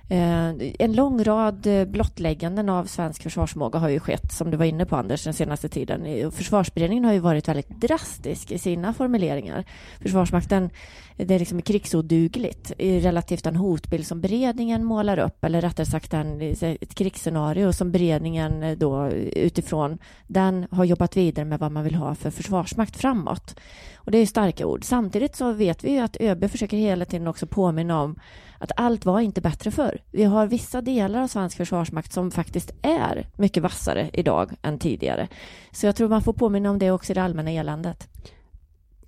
[0.09, 4.65] Eh, en lång rad eh, blottlägganden av svensk försvarsmåga har ju skett, som du var
[4.65, 6.33] inne på Anders, den senaste tiden.
[6.33, 9.65] Försvarsberedningen har ju varit väldigt drastisk i sina formuleringar.
[10.01, 10.71] Försvarsmakten,
[11.17, 16.11] det är liksom krigsodugligt i relativt den hotbild som beredningen målar upp, eller rättare sagt
[16.11, 21.85] den, ett krigsscenario som beredningen eh, då utifrån den har jobbat vidare med vad man
[21.85, 23.57] vill ha för försvarsmakt framåt.
[23.95, 24.85] Och det är ju starka ord.
[24.85, 28.19] Samtidigt så vet vi ju att ÖB försöker hela tiden också påminna om
[28.59, 30.03] att allt var inte bättre förr.
[30.11, 35.29] Vi har vissa delar av svensk försvarsmakt som faktiskt är mycket vassare idag än tidigare.
[35.73, 38.09] Så jag tror man får påminna om det också i det allmänna eländet.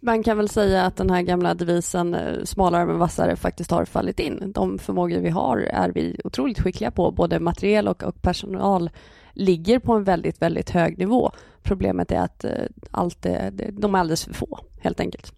[0.00, 3.84] Man kan väl säga att den här gamla devisen eh, smalare men vassare faktiskt har
[3.84, 4.52] fallit in.
[4.54, 7.10] De förmågor vi har är vi otroligt skickliga på.
[7.10, 8.90] Både materiel och, och personal
[9.32, 11.30] ligger på en väldigt, väldigt hög nivå.
[11.62, 12.50] Problemet är att eh,
[12.90, 15.32] allt är, de är alldeles för få, helt enkelt.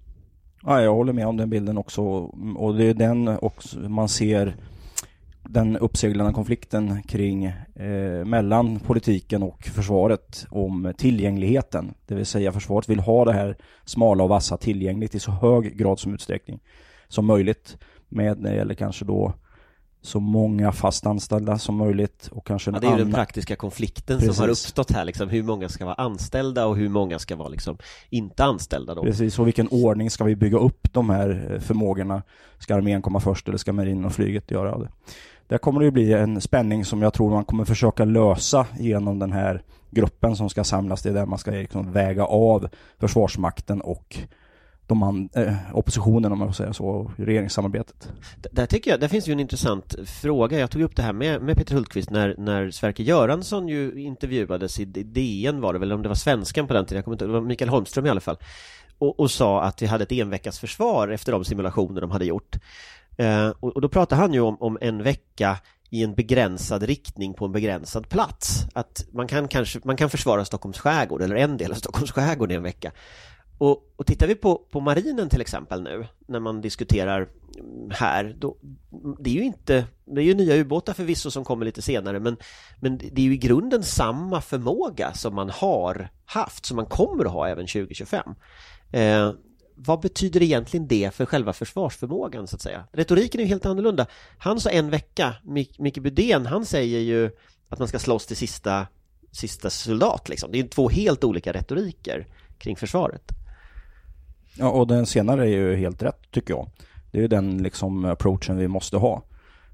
[0.63, 2.03] Ja, jag håller med om den bilden också
[2.57, 4.57] och det är den också man ser
[5.53, 11.95] den uppseglande konflikten kring eh, mellan politiken och försvaret om tillgängligheten.
[12.07, 15.77] Det vill säga försvaret vill ha det här smala och vassa tillgängligt i så hög
[15.77, 16.61] grad som utsträckning
[17.09, 19.35] som möjligt med när det gäller kanske då
[20.03, 23.57] så många fast anställda som möjligt och kanske en Ja, det är ju den praktiska
[23.57, 24.67] konflikten som har Precis.
[24.67, 25.29] uppstått här liksom.
[25.29, 27.79] Hur många ska vara anställda och hur många ska vara liksom
[28.11, 29.03] inte anställda då?
[29.03, 32.23] Precis, och vilken ordning ska vi bygga upp de här eh, förmågorna?
[32.59, 34.89] Ska armén komma först eller ska marinen och flyget göra det?
[35.51, 39.19] Där kommer det ju bli en spänning som jag tror man kommer försöka lösa genom
[39.19, 41.03] den här gruppen som ska samlas.
[41.03, 44.19] Det är där man ska liksom väga av Försvarsmakten och
[44.87, 48.09] de an, eh, oppositionen om man får säga så, och regeringssamarbetet.
[48.53, 50.59] Där tycker jag, där finns ju en intressant fråga.
[50.59, 54.81] Jag tog upp det här med, med Peter Hultqvist när, när Sverker Göransson ju intervjuades
[54.81, 57.15] i DN var det väl, eller om det var Svenskan på den tiden, jag kommer
[57.15, 58.37] inte det var Mikael Holmström i alla fall.
[58.99, 62.57] Och, och sa att vi hade ett enveckas försvar efter de simulationer de hade gjort.
[63.21, 65.59] Eh, och, och då pratar han ju om, om en vecka
[65.91, 68.67] i en begränsad riktning på en begränsad plats.
[68.75, 72.53] Att man kan kanske, man kan försvara Stockholms skärgård eller en del av Stockholms skärgård
[72.53, 72.93] i en vecka.
[73.59, 77.29] Och, och tittar vi på, på marinen till exempel nu, när man diskuterar
[77.59, 78.57] mm, här, då,
[79.19, 82.37] det är ju inte, det är ju nya ubåtar förvisso som kommer lite senare, men,
[82.81, 87.25] men det är ju i grunden samma förmåga som man har haft, som man kommer
[87.25, 88.35] att ha även 2025.
[88.93, 89.33] Eh,
[89.87, 92.85] vad betyder egentligen det för själva försvarsförmågan så att säga?
[92.93, 94.07] Retoriken är ju helt annorlunda.
[94.39, 97.31] Han sa en vecka, Mik- Micke Budén, han säger ju
[97.69, 98.87] att man ska slåss till sista,
[99.33, 100.53] sista soldat liksom.
[100.53, 102.27] Det är ju två helt olika retoriker
[102.59, 103.23] kring försvaret.
[104.55, 106.71] Ja, och den senare är ju helt rätt tycker jag.
[107.11, 109.23] Det är ju den liksom approachen vi måste ha.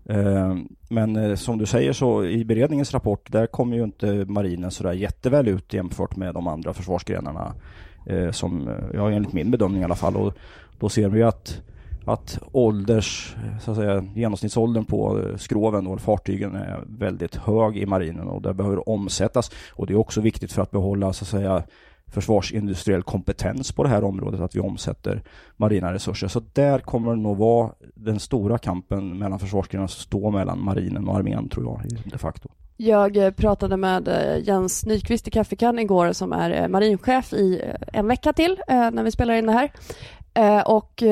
[0.08, 0.56] Eh,
[0.88, 4.92] men eh, som du säger så i beredningens rapport där kommer ju inte marinen sådär
[4.92, 7.54] jätteväl ut jämfört med de andra försvarsgrenarna
[8.06, 10.16] eh, Som, eh, ja enligt min bedömning i alla fall.
[10.16, 10.34] Och
[10.78, 11.62] då ser vi att,
[12.04, 17.86] att ålders, så att säga, genomsnittsåldern på eh, skroven och fartygen är väldigt hög i
[17.86, 19.50] marinen och det behöver omsättas.
[19.70, 21.62] Och det är också viktigt för att behålla så att säga
[22.06, 25.22] försvarsindustriell kompetens på det här området, att vi omsätter
[25.56, 26.28] marina resurser.
[26.28, 31.16] Så där kommer det nog vara den stora kampen mellan försvarsgrenarna, stå mellan marinen och
[31.16, 32.48] armén tror jag de facto.
[32.76, 37.72] Jag eh, pratade med eh, Jens Nyqvist i Kaffekan igår som är eh, marinchef i
[37.92, 39.72] en vecka till när vi spelar in det här.
[40.66, 41.02] Och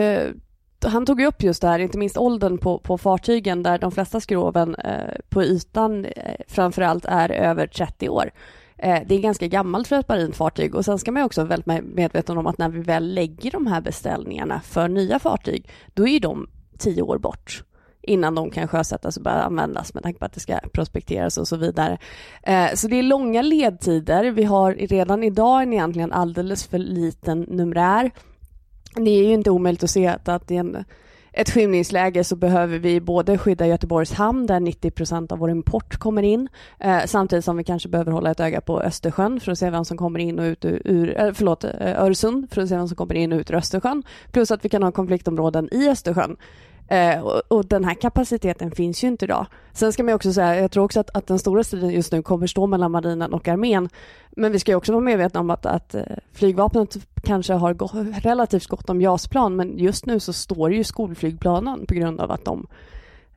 [0.85, 4.21] han tog upp just det här, inte minst åldern på, på fartygen där de flesta
[4.21, 4.77] skroven
[5.29, 6.07] på ytan
[6.49, 8.31] framförallt är över 30 år.
[8.77, 11.95] Det är ganska gammalt för ett marint fartyg och sen ska man också vara väldigt
[11.95, 16.21] medveten om att när vi väl lägger de här beställningarna för nya fartyg, då är
[16.21, 16.47] de
[16.79, 17.65] tio år bort
[18.07, 21.49] innan de kan sjösättas och börja användas med tanke på att det ska prospekteras och
[21.49, 21.99] så vidare.
[22.43, 24.25] Eh, så det är långa ledtider.
[24.25, 28.11] Vi har redan idag en egentligen alldeles för liten numerär.
[28.97, 30.85] Det är ju inte omöjligt att se att, att i en,
[31.33, 35.97] ett skymningsläge så behöver vi både skydda Göteborgs hamn där 90 procent av vår import
[35.97, 36.49] kommer in
[36.81, 39.85] eh, samtidigt som vi kanske behöver hålla ett öga på Östersjön för att se vem
[39.85, 43.15] som kommer in och ut ur, eh, förlåt, Öresund för att se vem som kommer
[43.15, 44.03] in och ut ur Östersjön.
[44.33, 46.37] Plus att vi kan ha konfliktområden i Östersjön.
[46.89, 49.47] Eh, och, och den här kapaciteten finns ju inte idag.
[49.73, 52.23] Sen ska man också säga, jag tror också att, att den stora striden just nu
[52.23, 53.89] kommer stå mellan marinen och armén.
[54.31, 57.91] Men vi ska ju också vara medvetna om att, att eh, flygvapnet kanske har gå,
[58.23, 62.45] relativt gott om JAS-plan men just nu så står ju skolflygplanen på grund av att
[62.45, 62.67] de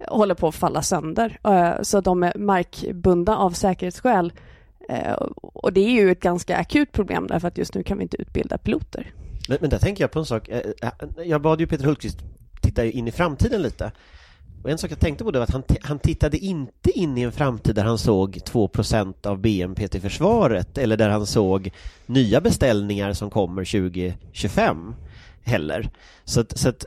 [0.08, 1.40] håller på att falla sönder.
[1.44, 4.34] Eh, så de är markbundna av säkerhetsskäl.
[4.90, 8.04] Eh, och det är ju ett ganska akut problem därför att just nu kan vi
[8.04, 9.14] inte utbilda piloter.
[9.50, 10.50] Men, men där tänker jag på en sak.
[10.50, 10.92] Eh, eh,
[11.26, 12.20] jag bad ju Peter Hultqvist
[12.78, 13.92] titta in i framtiden lite.
[14.64, 17.22] Och en sak jag tänkte på det var att han, han tittade inte in i
[17.22, 21.72] en framtid där han såg 2% av BNP till försvaret eller där han såg
[22.06, 24.96] nya beställningar som kommer 2025
[25.44, 25.90] heller.
[26.24, 26.86] Så att, så att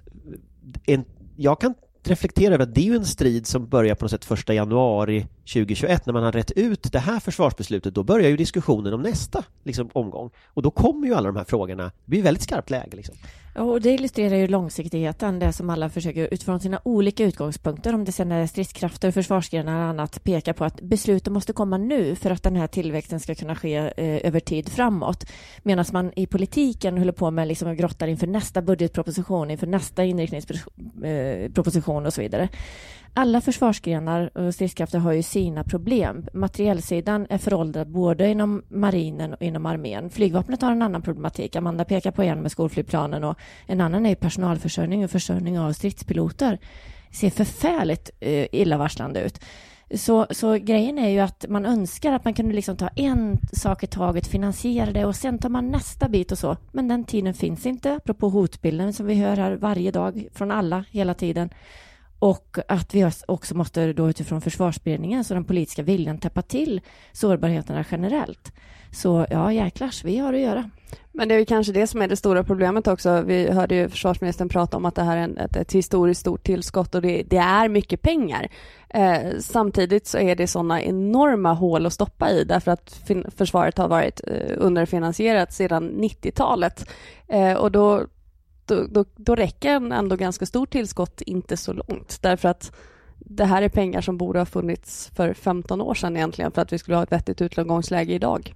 [0.87, 1.05] en,
[1.37, 4.25] jag kan reflektera över att det är ju en strid som börjar på något sätt
[4.25, 8.95] första januari 2021 när man har rätt ut det här försvarsbeslutet då börjar ju diskussionen
[8.95, 12.43] om nästa liksom, omgång och då kommer ju alla de här frågorna, det blir väldigt
[12.43, 13.17] skarpt läge liksom.
[13.55, 18.13] Och det illustrerar ju långsiktigheten, det som alla försöker utifrån sina olika utgångspunkter, om det
[18.13, 22.43] sen är stridskrafter, försvarsgrenar och annat, peka på att besluten måste komma nu för att
[22.43, 25.25] den här tillväxten ska kunna ske eh, över tid framåt.
[25.63, 32.03] Medan man i politiken håller på med liksom grottar inför nästa budgetproposition, inför nästa inriktningsproposition
[32.03, 32.49] eh, och så vidare.
[33.15, 36.27] Alla försvarsgrenar och stridskrafter har ju sina problem.
[36.33, 40.11] Materiellsidan är föråldrad både inom marinen och inom armén.
[40.11, 41.57] Flygvapnet har en annan problematik.
[41.57, 46.59] Amanda pekar på en med skolflygplanen och en annan är personalförsörjning och försörjning av stridspiloter.
[47.11, 49.41] Det ser förfärligt eh, illavarslande ut.
[49.95, 53.83] Så, så grejen är ju att man önskar att man kunde liksom ta en sak
[53.83, 56.57] i taget, finansiera det och sen tar man nästa bit och så.
[56.73, 60.85] Men den tiden finns inte, apropå hotbilden som vi hör här varje dag från alla
[60.91, 61.51] hela tiden.
[62.21, 66.81] Och att vi också måste då utifrån försvarsberedningen, så den politiska viljan, täppa till
[67.13, 68.53] sårbarheterna generellt.
[68.93, 70.71] Så ja, jäklars, vi har att göra.
[71.13, 73.23] Men det är kanske det som är det stora problemet också.
[73.23, 76.95] Vi hörde ju försvarsministern prata om att det här är ett, ett historiskt stort tillskott
[76.95, 78.49] och det, det är mycket pengar.
[78.89, 83.03] Eh, samtidigt så är det sådana enorma hål att stoppa i därför att
[83.37, 86.91] försvaret har varit eh, underfinansierat sedan 90-talet.
[87.29, 88.07] Eh, och då
[88.75, 92.73] då, då, då räcker en ändå ganska stort tillskott inte så långt därför att
[93.19, 96.73] det här är pengar som borde ha funnits för 15 år sedan egentligen för att
[96.73, 98.55] vi skulle ha ett vettigt utgångsläge idag.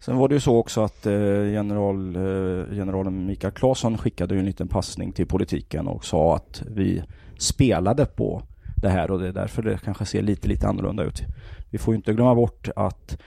[0.00, 1.12] Sen var det ju så också att eh,
[1.52, 7.02] general, eh, generalen Mikael Claesson skickade en liten passning till politiken och sa att vi
[7.38, 8.42] spelade på
[8.76, 11.22] det här och det är därför det kanske ser lite, lite annorlunda ut.
[11.70, 13.18] Vi får inte glömma bort att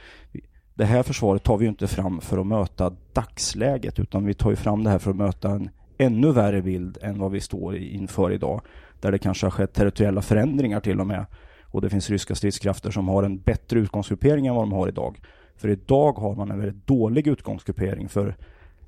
[0.73, 4.55] det här försvaret tar vi inte fram för att möta dagsläget utan vi tar ju
[4.55, 8.31] fram det här för att möta en ännu värre bild än vad vi står inför
[8.31, 8.61] idag.
[9.01, 11.25] Där det kanske har skett territoriella förändringar till och med.
[11.65, 15.19] Och det finns ryska stridskrafter som har en bättre utgångsgruppering än vad de har idag.
[15.55, 18.35] För idag har man en väldigt dålig utgångsgruppering för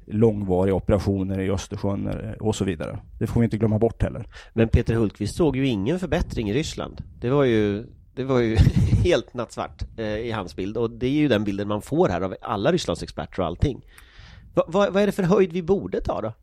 [0.05, 2.99] långvariga operationer i Östersjön eh, och så vidare.
[3.19, 4.27] Det får vi inte glömma bort heller.
[4.53, 7.03] Men Peter Hultqvist såg ju ingen förbättring i Ryssland.
[7.21, 7.85] Det var ju
[8.15, 8.57] det var ju
[9.03, 12.21] helt nattsvart eh, i hans bild och det är ju den bilden man får här
[12.21, 13.85] av alla Rysslandsexperter och allting.
[14.53, 16.33] Va, va, vad är det för höjd vi borde ta då?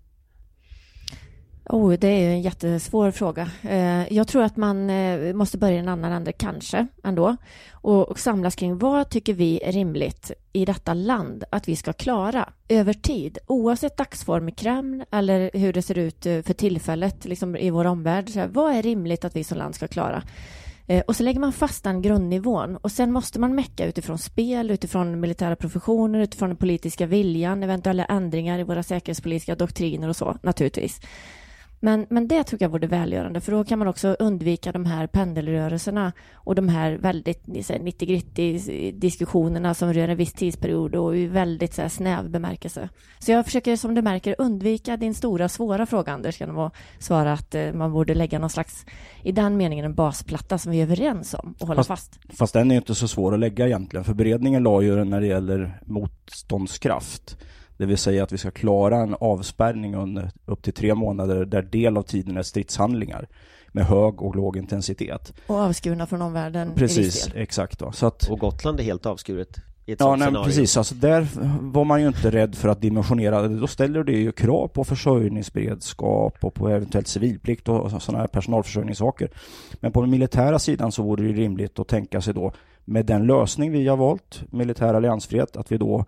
[1.69, 3.51] Oh, det är en jättesvår fråga.
[3.63, 7.37] Eh, jag tror att man eh, måste börja i en annan ände, kanske, ändå.
[7.73, 12.49] Och samlas kring vad tycker vi är rimligt i detta land att vi ska klara
[12.69, 17.57] över tid, oavsett dagsform i Kreml eller hur det ser ut eh, för tillfället liksom
[17.57, 18.31] i vår omvärld.
[18.53, 20.23] vad är rimligt att vi som land ska klara?
[20.87, 24.71] Eh, och så lägger man fast den grundnivån och sen måste man mecka utifrån spel,
[24.71, 30.39] utifrån militära professioner, utifrån den politiska viljan, eventuella ändringar i våra säkerhetspolitiska doktriner och så
[30.43, 31.01] naturligtvis.
[31.81, 35.07] Men, men det tycker jag vore välgörande för då kan man också undvika de här
[35.07, 41.75] pendelrörelserna och de här väldigt 90 diskussionerna som rör en viss tidsperiod och i väldigt
[41.75, 42.89] så här, snäv bemärkelse.
[43.19, 47.33] Så jag försöker som du märker undvika din stora svåra fråga Anders genom att svara
[47.33, 48.87] att eh, man borde lägga någon slags,
[49.23, 52.15] i den meningen en basplatta som vi är överens om och hålla fast.
[52.15, 55.11] Fast, fast den är inte så svår att lägga egentligen för beredningen la ju den
[55.11, 57.39] när det gäller motståndskraft
[57.77, 61.63] det vill säga att vi ska klara en avspärrning under upp till tre månader där
[61.63, 63.29] del av tiden är stridshandlingar
[63.73, 65.33] med hög och låg intensitet.
[65.47, 67.79] Och avskurna från omvärlden Precis, exakt.
[67.79, 67.93] Då.
[67.93, 70.77] Så att, och Gotland är helt avskuret i ett ja, nej, precis.
[70.77, 71.29] Alltså, där
[71.61, 73.49] var man ju inte rädd för att dimensionera.
[73.49, 79.31] Då ställer det ju krav på försörjningsberedskap och på eventuellt civilplikt och sådana här personalförsörjningssaker.
[79.81, 82.53] Men på den militära sidan så vore det rimligt att tänka sig då
[82.85, 86.05] med den lösning vi har valt, militär alliansfrihet, att vi då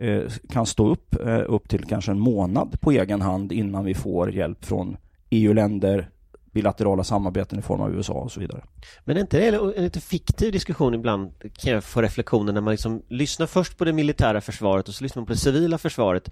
[0.00, 3.94] Eh, kan stå upp eh, upp till kanske en månad på egen hand innan vi
[3.94, 4.96] får hjälp från
[5.30, 6.10] EU-länder,
[6.52, 8.64] bilaterala samarbeten i form av USA och så vidare.
[9.04, 12.70] Men är inte det en lite fiktiv diskussion ibland kan jag få reflektioner när man
[12.70, 16.30] liksom lyssnar först på det militära försvaret och så lyssnar man på det civila försvaret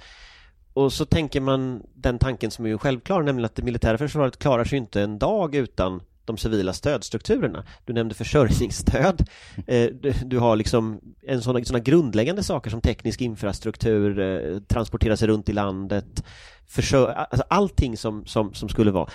[0.72, 4.38] och så tänker man den tanken som är ju självklar, nämligen att det militära försvaret
[4.38, 7.64] klarar sig inte en dag utan de civila stödstrukturerna.
[7.84, 9.28] Du nämnde försörjningsstöd.
[9.66, 9.90] Eh,
[10.24, 15.48] du, har liksom en sådana, sådana grundläggande saker som teknisk infrastruktur, eh, transportera sig runt
[15.48, 16.24] i landet,
[16.66, 19.10] försör, alltså allting som, som, som skulle vara.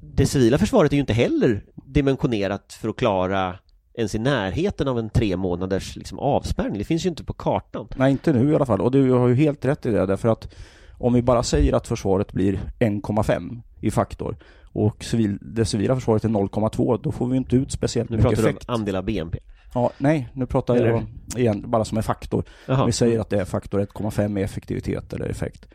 [0.00, 3.58] Det civila försvaret är ju inte heller dimensionerat för att klara
[3.94, 6.78] ens i närheten av en tre månaders liksom, avspärrning.
[6.78, 7.88] Det finns ju inte på kartan.
[7.96, 8.80] Nej, inte nu i alla fall.
[8.80, 10.54] Och du har ju helt rätt i det därför att
[10.92, 14.36] om vi bara säger att försvaret blir 1,5 i faktor
[14.72, 18.30] och civil, det civila försvaret är 0,2 då får vi inte ut speciellt Nu mycket
[18.30, 18.68] pratar du om effekt.
[18.68, 19.38] andel av BNP.
[19.74, 21.04] Ja, nej, nu pratar Eller- jag
[21.40, 22.44] igen bara som en faktor.
[22.66, 22.86] Jaha.
[22.86, 25.66] Vi säger att det är faktor 1,5 i effektivitet eller effekt.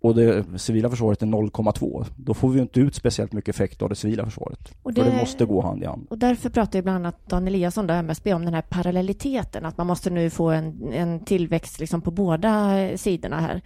[0.00, 2.04] Och det civila försvaret är 0,2.
[2.16, 4.58] Då får vi inte ut speciellt mycket effekt av det civila försvaret.
[4.82, 6.06] Och För det- det måste gå hand i hand.
[6.10, 9.86] Och därför pratar ju bland annat Dan Eliasson, MSB, om den här parallelliteten, att man
[9.86, 13.62] måste nu få en, en tillväxt liksom på båda sidorna här.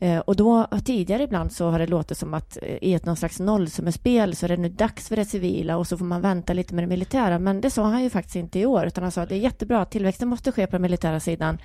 [0.00, 3.16] Eh, och då tidigare ibland så har det låtit som att eh, i ett någon
[3.16, 6.52] slags nollsummespel så är det nu dags för det civila och så får man vänta
[6.52, 7.38] lite med det militära.
[7.38, 9.40] Men det sa han ju faktiskt inte i år, utan han sa att det är
[9.40, 11.58] jättebra, tillväxten måste ske på den militära sidan,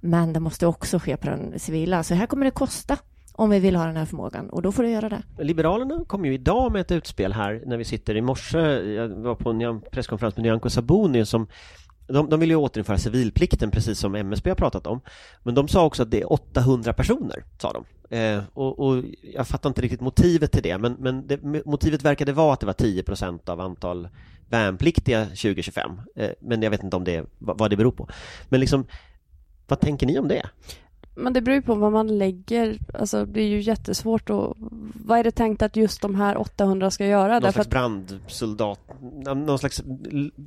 [0.00, 2.02] men det måste också ske på den civila.
[2.02, 2.96] Så här kommer det kosta
[3.32, 5.22] om vi vill ha den här förmågan och då får du göra det.
[5.38, 8.58] Liberalerna kom ju idag med ett utspel här när vi sitter i morse.
[8.92, 11.46] Jag var på en presskonferens med Nyamko Sabuni som
[12.08, 15.00] de, de vill ju återinföra civilplikten precis som MSB har pratat om.
[15.42, 17.84] Men de sa också att det är 800 personer, sa de.
[18.16, 19.04] Eh, och, och
[19.34, 22.66] jag fattar inte riktigt motivet till det, men, men det, motivet verkade vara att det
[22.66, 24.08] var 10% av antal
[24.48, 26.00] värnpliktiga 2025.
[26.16, 28.08] Eh, men jag vet inte om det, vad, vad det beror på.
[28.48, 28.86] Men liksom,
[29.66, 30.46] vad tänker ni om det?
[31.20, 34.52] Men det beror ju på vad man lägger, alltså det är ju jättesvårt att,
[35.04, 37.32] vad är det tänkt att just de här 800 ska göra?
[37.32, 38.80] Någon Därför slags att, brandsoldat,
[39.36, 39.82] någon slags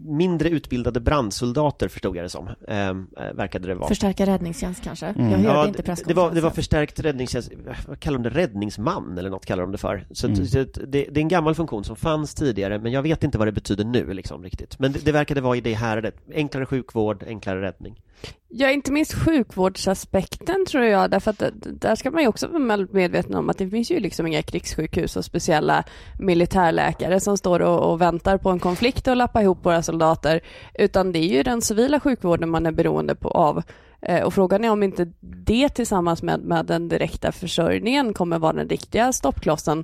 [0.07, 3.87] mindre utbildade brandsoldater förstod jag det som, ehm, eh, verkade det vara.
[3.87, 5.05] Förstärka räddningstjänst kanske?
[5.05, 5.31] Mm.
[5.31, 6.35] Jag hörde Ja, inte det, det, var, presskonferensen.
[6.35, 7.51] det var förstärkt räddningstjänst,
[7.87, 10.05] vad kallar de det, räddningsman eller något kallar de det för.
[10.11, 10.45] Så, Mm.
[10.45, 13.47] så det, det är en gammal funktion som fanns tidigare men jag vet inte vad
[13.47, 14.79] det betyder nu liksom riktigt.
[14.79, 18.01] Men det, det verkade vara i det här enklare sjukvård, enklare räddning
[18.47, 22.87] ja inte minst sjukvårdsaspekten tror jag, därför att eh, där ska man ju också vara
[22.91, 25.83] medveten om att det finns ju liksom inga krigssjukhus och speciella
[26.19, 30.41] militärläkare som står och, och väntar på en konflikt och lappar ihop våra soldater,
[30.73, 33.63] utan det är ju den civila sjukvården man är beroende på, av.
[34.01, 38.53] Eh, Och frågan är om inte det tillsammans med, med den direkta försörjningen kommer vara
[38.53, 39.83] den riktiga stoppklossen.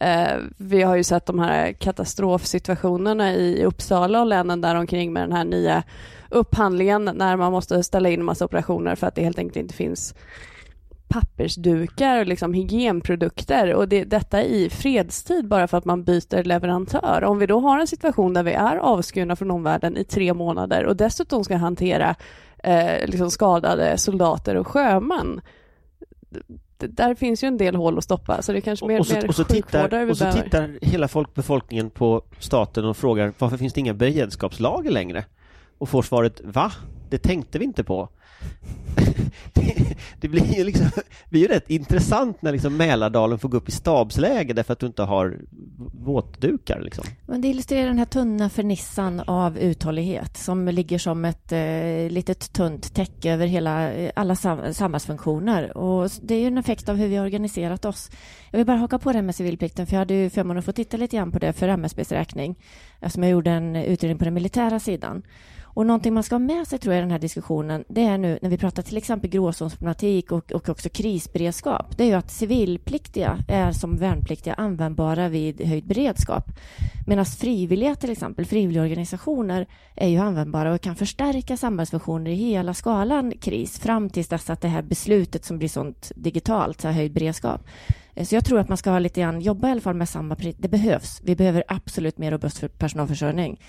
[0.00, 5.32] Eh, vi har ju sett de här katastrofsituationerna i Uppsala och länen däromkring med den
[5.32, 5.82] här nya
[6.28, 10.14] upphandlingen när man måste ställa in massa operationer för att det helt enkelt inte finns
[11.08, 17.24] pappersdukar och liksom hygienprodukter och det, detta i fredstid bara för att man byter leverantör.
[17.24, 20.84] Om vi då har en situation där vi är avskurna från omvärlden i tre månader
[20.84, 22.14] och dessutom ska hantera
[22.64, 25.40] eh, liksom skadade soldater och sjömän.
[26.88, 29.14] Där finns ju en del hål att stoppa så det är kanske mer, och, så,
[29.14, 30.42] mer och, så tittar, vi och så behöver.
[30.42, 35.24] tittar hela folk, befolkningen på staten och frågar varför finns det inga beredskapslager längre?
[35.78, 36.72] Och får svaret va?
[37.10, 38.08] Det tänkte vi inte på.
[39.52, 43.56] det, det blir ju liksom, det blir ju rätt intressant när liksom Mälardalen får gå
[43.56, 45.38] upp i stabsläge därför att du inte har
[46.04, 47.04] våtdukar liksom.
[47.26, 52.52] Men det illustrerar den här tunna fernissan av uthållighet som ligger som ett eh, litet
[52.52, 55.76] tunt täcke över hela, eh, alla sam samhällsfunktioner.
[55.76, 58.10] Och det är ju en effekt av hur vi har organiserat oss.
[58.50, 60.64] Jag vill bara haka på det här med civilplikten, för jag hade ju förmånen att
[60.64, 62.58] få titta lite grann på det för MSBs räkning,
[63.00, 65.22] eftersom jag gjorde en utredning på den militära sidan.
[65.80, 68.18] Och någonting man ska ha med sig tror jag i den här diskussionen, det är
[68.18, 72.30] nu när vi pratar till exempel gråzonsproblematik och, och också krisberedskap, det är ju att
[72.30, 76.44] civilpliktiga är som värnpliktiga användbara vid höjd beredskap.
[77.06, 83.32] Medan frivilliga till exempel, frivilligorganisationer är ju användbara och kan förstärka samhällsfunktioner i hela skalan
[83.40, 87.12] kris fram tills dess att det här beslutet som blir sånt digitalt, så här höjd
[87.12, 87.66] beredskap.
[88.14, 90.08] Eh, så jag tror att man ska ha lite grann, jobba i alla fall med
[90.08, 91.20] samma, det behövs.
[91.24, 93.60] Vi behöver absolut mer robust personalförsörjning.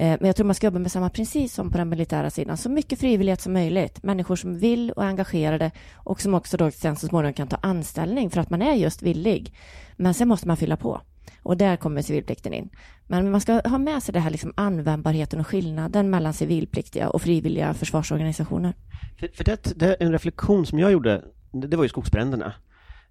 [0.00, 2.56] Eh, men jag tror man ska jobba med samma princip som på den militära sidan.
[2.56, 4.02] Så mycket frivillighet som möjligt.
[4.02, 7.56] Människor som vill och är engagerade och som också då sen så småningom kan ta
[7.56, 9.54] anställning för att man är just villig.
[9.96, 11.00] Men sen måste man fylla på.
[11.42, 12.68] Och där kommer civilplikten in.
[13.06, 17.22] Men man ska ha med sig det här liksom användbarheten och skillnaden mellan civilpliktiga och
[17.22, 18.74] frivilliga försvarsorganisationer.
[19.18, 22.52] För, för det, det är en reflektion som jag gjorde, det, det var ju skogsbränderna.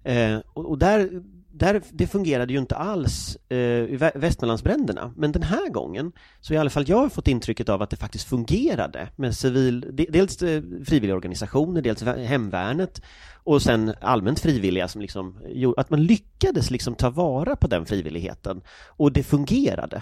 [0.04, 1.10] Eh, och, och där,
[1.52, 5.14] där, det fungerade ju inte alls eh, i Vä- Västmanlandsbränderna.
[5.18, 7.96] Men den här gången så i alla fall jag har fått intrycket av att det
[7.98, 13.02] faktiskt fungerade med civil, de- dels eh, frivilliga organisationer, dels hemvärnet
[13.44, 15.38] och sen allmänt frivilliga som liksom,
[15.78, 20.02] att man lyckades liksom ta vara på den frivilligheten och det fungerade.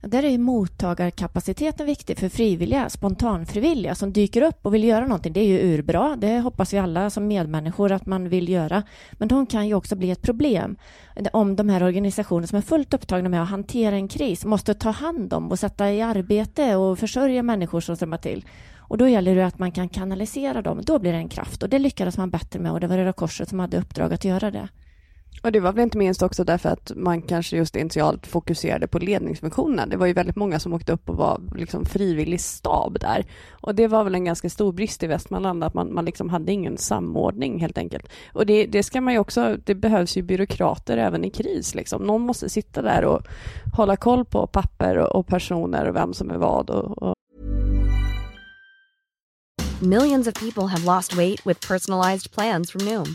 [0.00, 5.32] Där är ju mottagarkapaciteten viktig för frivilliga, spontanfrivilliga som dyker upp och vill göra någonting.
[5.32, 8.82] Det är ju urbra, det hoppas vi alla som medmänniskor att man vill göra.
[9.12, 10.76] Men de kan ju också bli ett problem
[11.32, 14.90] om de här organisationerna som är fullt upptagna med att hantera en kris måste ta
[14.90, 18.44] hand om och sätta i arbete och försörja människor som strömmar till.
[18.76, 21.68] Och då gäller det att man kan kanalisera dem, då blir det en kraft och
[21.68, 24.50] det lyckades man bättre med och det var Röda Korset som hade uppdrag att göra
[24.50, 24.68] det.
[25.42, 28.98] Och det var väl inte minst också därför att man kanske just initialt fokuserade på
[28.98, 29.88] ledningsfunktionen.
[29.88, 33.26] Det var ju väldigt många som åkte upp och var liksom frivillig stab där.
[33.50, 36.52] Och det var väl en ganska stor brist i Västmanland att man, man liksom hade
[36.52, 38.08] ingen samordning helt enkelt.
[38.32, 42.02] Och det, det ska man ju också, det behövs ju byråkrater även i kris liksom.
[42.02, 43.22] Någon måste sitta där och
[43.76, 47.14] hålla koll på papper och, och personer och vem som är vad och, och
[49.80, 53.14] Millions of people have lost weight with personalized plans from Noom,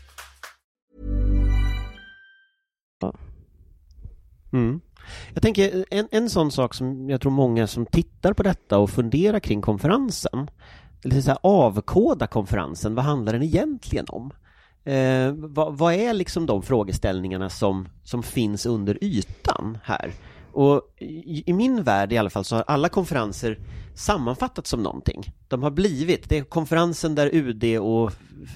[4.51, 4.81] Mm.
[5.33, 8.89] Jag tänker en, en sån sak som jag tror många som tittar på detta och
[8.89, 10.49] funderar kring konferensen,
[11.03, 14.31] lite så här, avkoda konferensen, vad handlar den egentligen om?
[14.83, 20.11] Eh, vad, vad, är liksom de frågeställningarna som, som finns under ytan här?
[20.53, 23.59] Och i, i, min värld i alla fall så har alla konferenser
[23.95, 25.33] sammanfattats som någonting.
[25.47, 28.11] De har blivit, det är konferensen där UD och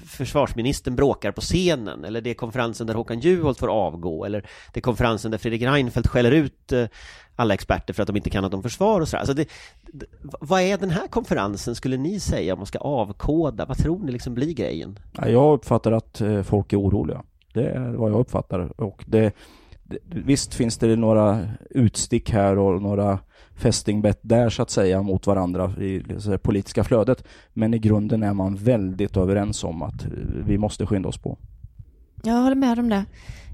[0.06, 4.40] försvarsministern bråkar på scenen, eller det är konferensen där Håkan Juholt får avgå, eller
[4.72, 6.84] det är konferensen där Fredrik Reinfeldt skäller ut eh,
[7.36, 9.20] alla experter för att de inte kan något om försvar och sådär.
[9.20, 9.48] Alltså det,
[9.82, 13.66] det, vad är den här konferensen, skulle ni säga, om man ska avkoda?
[13.66, 14.98] Vad tror ni liksom blir grejen?
[15.12, 17.22] Jag uppfattar att eh, folk är oroliga.
[17.52, 18.80] Det är vad jag uppfattar.
[18.80, 19.32] Och det,
[20.04, 23.18] visst finns det några utstick här och några
[23.56, 27.24] fästingbett där så att säga mot varandra i det politiska flödet.
[27.52, 30.06] Men i grunden är man väldigt överens om att
[30.46, 31.38] vi måste skynda oss på.
[32.22, 33.04] Jag håller med om det.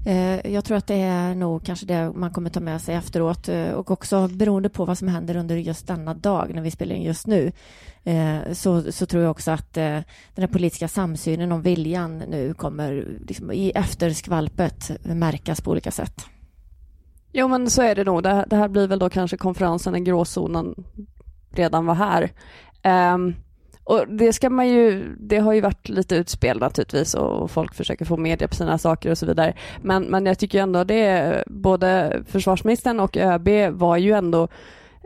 [0.05, 3.49] Eh, jag tror att det är nog kanske det man kommer ta med sig efteråt
[3.49, 6.95] eh, och också beroende på vad som händer under just denna dag när vi spelar
[6.95, 7.51] in just nu
[8.03, 10.03] eh, så, så tror jag också att den
[10.35, 16.25] här politiska samsynen om viljan nu kommer liksom i efterskvalpet märkas på olika sätt.
[17.31, 18.23] Jo men så är det nog.
[18.23, 20.75] Det, det här blir väl då kanske konferensen när gråzonen
[21.51, 22.31] redan var här.
[23.13, 23.35] Um,
[23.83, 28.05] och det ska man ju, det har ju varit lite utspel naturligtvis och folk försöker
[28.05, 29.53] få media på sina saker och så vidare.
[29.81, 34.47] Men, men jag tycker ändå det, både försvarsministern och ÖB var ju ändå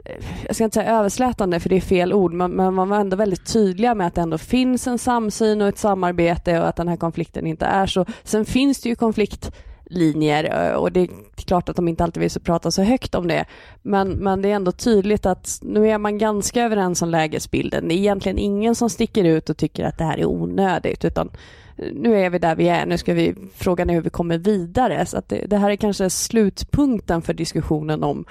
[0.06, 3.00] eh, jag ska inte säga överslätande för det är fel ord, men, men man var
[3.00, 6.76] ändå väldigt tydliga med att det ändå finns en samsyn och ett samarbete och att
[6.76, 8.06] den här konflikten inte är så.
[8.24, 9.52] Sen finns det ju konflikt
[9.90, 13.28] linjer eh, och det är klart att de inte alltid vill prata så högt om
[13.28, 13.46] det.
[13.82, 17.88] Men, men det är ändå tydligt att nu är man ganska överens om lägesbilden.
[17.88, 21.30] Det är egentligen ingen som sticker ut och tycker att det här är onödigt utan
[21.78, 25.06] eh, nu är vi där vi är, nu ska vi fråga hur vi kommer vidare.
[25.06, 28.26] Så att det, det här är kanske slutpunkten för diskussionen om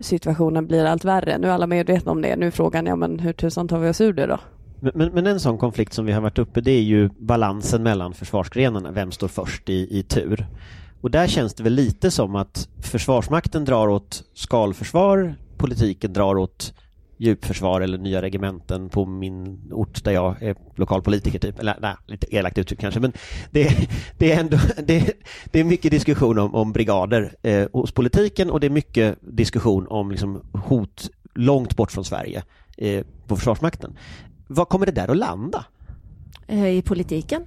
[0.00, 1.38] situationen blir allt värre.
[1.38, 2.36] Nu är alla medvetna om det.
[2.36, 4.38] Nu är frågan, ja men hur tusan tar vi oss ur det då?
[4.80, 8.14] Men, men, en sån konflikt som vi har varit uppe det är ju balansen mellan
[8.14, 10.46] försvarsgrenarna, vem står först i, i tur?
[11.00, 16.74] Och där känns det väl lite som att Försvarsmakten drar åt skalförsvar, politiken drar åt
[17.16, 22.36] djupförsvar eller nya regementen på min ort där jag är lokalpolitiker typ, eller nej, lite
[22.36, 23.12] elakt uttryckt kanske, men
[23.50, 25.12] det, det är ändå det,
[25.44, 29.86] det, är mycket diskussion om, om brigader eh, hos politiken och det är mycket diskussion
[29.88, 32.42] om liksom, hot långt bort från Sverige
[32.78, 33.96] eh, på Försvarsmakten.
[34.46, 35.64] Var kommer det där att landa?
[36.46, 37.46] Eh, I politiken.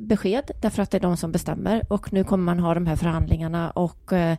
[0.00, 1.82] Besked därför att det är de som bestämmer.
[1.88, 3.70] Och nu kommer man ha de här förhandlingarna.
[3.70, 4.36] Och eh,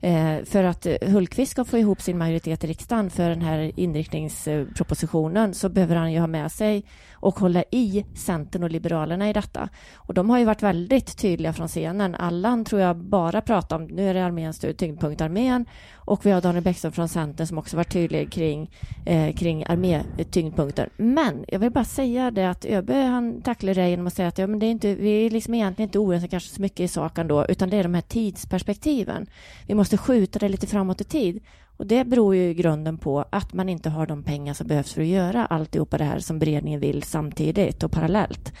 [0.00, 5.54] eh, för att Hultqvist ska få ihop sin majoritet i riksdagen för den här inriktningspropositionen
[5.54, 6.84] så behöver han ju ha med sig
[7.24, 9.68] och hålla i Centern och Liberalerna i detta.
[9.94, 12.14] Och de har ju varit väldigt tydliga från scenen.
[12.14, 16.40] Allan tror jag bara pratar om, nu är det arméns tyngdpunkt armén och vi har
[16.40, 18.70] Daniel Bäckström från Centern som också varit tydlig kring,
[19.06, 20.82] eh, kring armétyngdpunkter.
[20.84, 24.28] Eh, men jag vill bara säga det att ÖB han tacklar det genom att säga
[24.28, 26.80] att ja, men det är inte, vi är liksom egentligen inte oense kanske så mycket
[26.80, 29.26] i sak ändå, utan det är de här tidsperspektiven.
[29.66, 31.40] Vi måste skjuta det lite framåt i tid.
[31.76, 34.92] Och det beror ju i grunden på att man inte har de pengar som behövs
[34.92, 38.52] för att göra alltihopa det här som beredningen vill samtidigt och parallellt.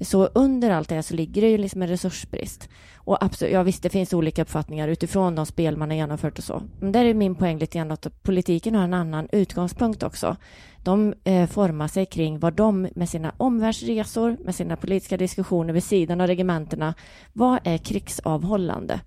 [0.00, 2.68] Så under allt det här så ligger det ju liksom en resursbrist.
[2.96, 6.44] Och absolut, ja visst, det finns olika uppfattningar utifrån de spel man har genomfört och
[6.44, 6.62] så.
[6.80, 10.36] Men där är min poäng lite grann att politiken har en annan utgångspunkt också.
[10.84, 15.84] De eh, formar sig kring vad de med sina omvärldsresor, med sina politiska diskussioner vid
[15.84, 16.94] sidan av regementena,
[17.32, 19.00] vad är krigsavhållande?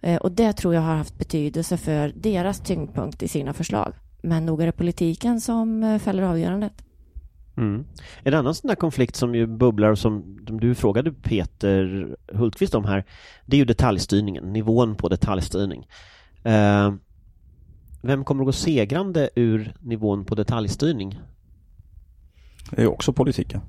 [0.00, 3.92] Eh, och det tror jag har haft betydelse för deras tyngdpunkt i sina förslag.
[4.22, 6.72] Men nog är det politiken som eh, fäller avgörandet.
[7.56, 7.84] Mm.
[8.22, 12.84] En annan sån där konflikt som ju bubblar och som, du frågade Peter Hultqvist om
[12.84, 13.04] här,
[13.46, 15.86] det är ju detaljstyrningen, nivån på detaljstyrning.
[16.42, 16.94] Eh,
[18.02, 21.20] vem kommer att gå segrande ur nivån på detaljstyrning?
[22.70, 23.60] Det är också politiken.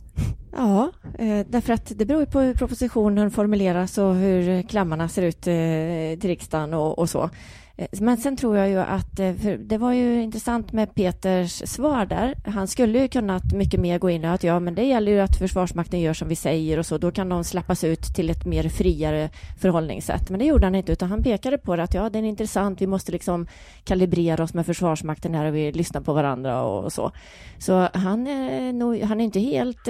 [0.56, 5.22] Ja, eh, därför att det beror ju på hur propositionen formuleras och hur klammarna ser
[5.22, 7.30] ut eh, till riksdagen och, och så.
[7.76, 12.06] Eh, men sen tror jag ju att, eh, det var ju intressant med Peters svar
[12.06, 12.36] där.
[12.46, 15.20] Han skulle ju kunnat mycket mer gå in och att ja, men det gäller ju
[15.20, 16.98] att Försvarsmakten gör som vi säger och så.
[16.98, 19.30] Då kan de släppas ut till ett mer friare
[19.62, 20.30] förhållningssätt.
[20.30, 22.82] Men det gjorde han inte, utan han pekade på det att ja, det är intressant.
[22.82, 23.48] Vi måste liksom
[23.84, 27.12] kalibrera oss med Försvarsmakten här och vi lyssnar på varandra och, så.
[27.58, 29.88] Så han är, nog, han är inte helt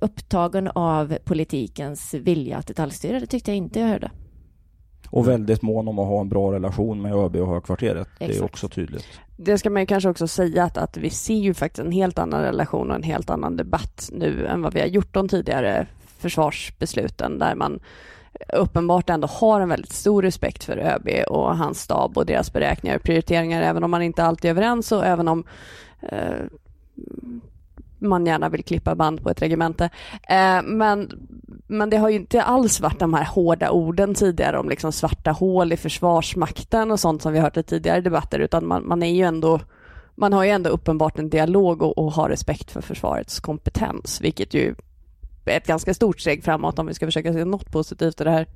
[0.00, 3.20] upptagen av politikens vilja att detaljstyra.
[3.20, 4.10] Det tyckte jag inte jag hörde.
[5.10, 8.08] Och väldigt mån om att ha en bra relation med ÖB och högkvarteret.
[8.18, 8.44] Det är Exakt.
[8.44, 9.06] också tydligt.
[9.36, 12.18] Det ska man ju kanske också säga att, att vi ser ju faktiskt en helt
[12.18, 15.86] annan relation och en helt annan debatt nu än vad vi har gjort de tidigare
[16.18, 17.80] försvarsbesluten där man
[18.48, 22.96] uppenbart ändå har en väldigt stor respekt för ÖB och hans stab och deras beräkningar
[22.96, 25.44] och prioriteringar även om man inte alltid är överens och även om
[26.02, 26.46] eh,
[28.02, 29.84] man gärna vill klippa band på ett regemente.
[30.28, 31.10] Eh, men,
[31.66, 35.30] men det har ju inte alls varit de här hårda orden tidigare om liksom svarta
[35.30, 39.14] hål i försvarsmakten och sånt som vi hört i tidigare debatter utan man, man är
[39.14, 39.60] ju ändå
[40.14, 44.54] man har ju ändå uppenbart en dialog och, och har respekt för försvarets kompetens, vilket
[44.54, 44.74] ju
[45.44, 48.30] är ett ganska stort steg framåt om vi ska försöka se något positivt i det
[48.30, 48.46] här.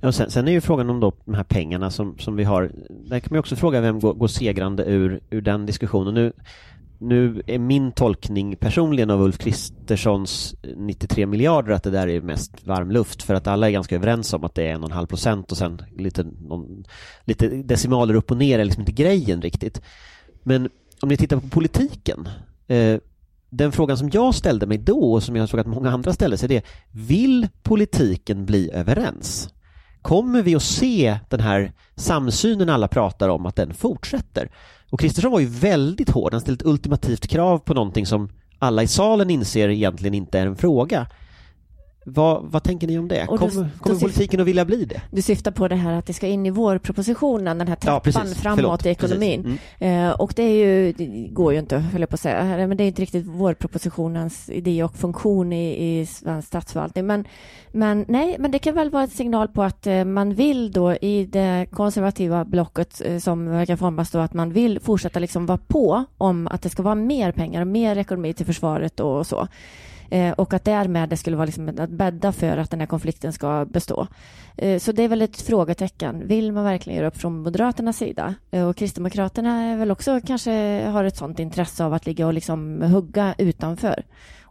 [0.00, 2.70] Ja, sen, sen är ju frågan om då de här pengarna som, som vi har.
[2.88, 6.14] Där kan man ju också fråga vem går, går segrande ur, ur den diskussionen.
[6.14, 6.32] Nu,
[6.98, 12.20] nu är min tolkning personligen av Ulf Kristerssons eh, 93 miljarder att det där är
[12.20, 14.90] mest varm luft för att alla är ganska överens om att det är en och
[14.90, 16.84] en halv procent och sen lite, någon,
[17.24, 19.82] lite decimaler upp och ner är liksom inte grejen riktigt.
[20.42, 20.68] Men
[21.00, 22.28] om ni tittar på politiken
[22.66, 22.98] eh,
[23.50, 26.36] den frågan som jag ställde mig då och som jag såg att många andra ställde
[26.36, 29.48] sig det är Vill politiken bli överens?
[30.06, 34.50] Kommer vi att se den här samsynen alla pratar om att den fortsätter?
[34.90, 38.28] Och Kristersson var ju väldigt hård, han ställde ett ultimativt krav på någonting som
[38.58, 41.06] alla i salen inser egentligen inte är en fråga.
[42.08, 43.26] Vad, vad tänker ni om det?
[43.28, 45.00] Och då- Kommer, då kommer syf- politiken att vilja bli det?
[45.10, 48.00] Du syftar på det här att det ska in i vårpropositionen, den här Ja, trappan
[48.24, 48.38] precis.
[48.42, 48.86] framåt Förlåt.
[48.86, 49.58] i ekonomin.
[49.80, 50.08] Mm.
[50.08, 52.76] Eh, och det är ju, det går ju inte, höll jag på att säga, men
[52.76, 57.06] det är inte riktigt vårpropositionens idé och funktion i, i svensk statsförvaltning.
[57.06, 57.24] Men,
[57.72, 60.92] men nej, men det kan väl vara en signal på att eh, man vill då
[60.94, 65.58] i det konservativa blocket eh, som verkar formas då att man vill fortsätta liksom vara
[65.58, 69.48] på om att det ska vara mer pengar och mer ekonomi till försvaret och så.
[70.10, 73.32] Eh, och att därmed det skulle vara liksom att bädda för att den här konflikten
[73.32, 74.06] ska bestå.
[74.56, 76.28] Eh, så det är väl ett frågetecken.
[76.28, 78.34] Vill man verkligen göra upp från Moderaternas sida?
[78.50, 82.34] Eh, och Kristdemokraterna är väl också kanske har ett sånt intresse av att ligga och
[82.34, 84.02] liksom hugga utanför.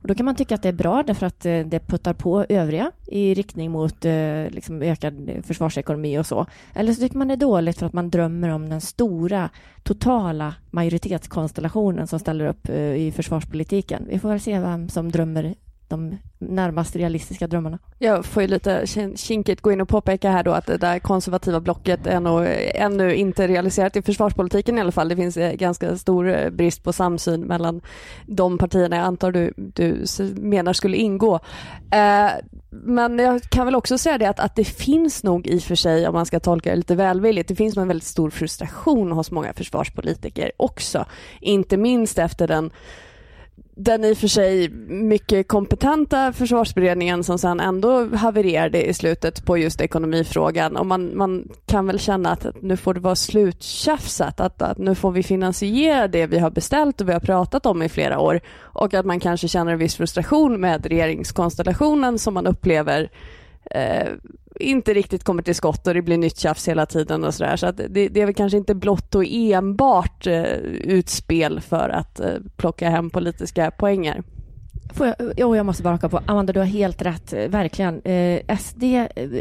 [0.05, 2.45] Och då kan man tycka att det är bra därför att eh, det puttar på
[2.49, 6.45] övriga i riktning mot eh, liksom ökad försvarsekonomi och så.
[6.73, 9.49] Eller så tycker man det är dåligt för att man drömmer om den stora
[9.83, 14.05] totala majoritetskonstellationen som ställer upp eh, i försvarspolitiken.
[14.09, 15.55] Vi får väl se vem som drömmer
[15.87, 17.79] de närmast realistiska drömmarna.
[17.99, 21.59] Jag får ju lite kinkigt gå in och påpeka här då att det där konservativa
[21.59, 25.09] blocket är nog ännu inte realiserat i försvarspolitiken i alla fall.
[25.09, 27.81] Det finns eh, ganska stor eh, brist på samsyn mellan
[28.25, 30.05] de partierna jag antar du, du
[30.35, 31.39] menar skulle ingå.
[31.91, 32.29] Eh,
[32.69, 35.75] men jag kan väl också säga det att, att det finns nog i och för
[35.75, 39.11] sig, om man ska tolka det lite välvilligt, det finns nog en väldigt stor frustration
[39.11, 41.05] hos många försvarspolitiker också.
[41.41, 42.71] Inte minst efter den
[43.75, 49.57] den i och för sig mycket kompetenta försvarsberedningen som sen ändå havererade i slutet på
[49.57, 50.75] just ekonomifrågan.
[50.75, 54.95] Och man, man kan väl känna att nu får det vara sluttjafsat, att, att nu
[54.95, 58.41] får vi finansiera det vi har beställt och vi har pratat om i flera år.
[58.57, 63.09] Och att man kanske känner en viss frustration med regeringskonstellationen som man upplever
[63.71, 64.07] eh,
[64.59, 67.55] inte riktigt kommer till skott och det blir nytt tjafs hela tiden och sådär.
[67.55, 72.19] Så att det, det är väl kanske inte blott och enbart eh, utspel för att
[72.19, 74.23] eh, plocka hem politiska poänger.
[74.93, 76.19] Får jag, jo, jag måste bara haka på.
[76.25, 77.33] Amanda, du har helt rätt.
[77.33, 78.01] eh, Verkligen.
[78.01, 78.83] Eh, SD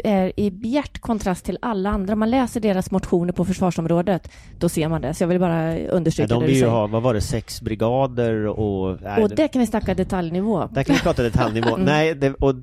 [0.03, 2.13] är i bjärt kontrast till alla andra.
[2.13, 5.13] Om man läser deras motioner på försvarsområdet, då ser man det.
[5.13, 6.71] Så jag vill bara Ja, understryka de det vill du ju säger.
[6.73, 8.97] ha, vad var det, sex brigader och...
[9.01, 10.67] nej, Och det kan vi snacka detaljnivå.
[10.71, 11.69] Där kan vi prata detaljnivå.
[11.69, 11.85] Mm.
[11.85, 12.55] Nej, det, och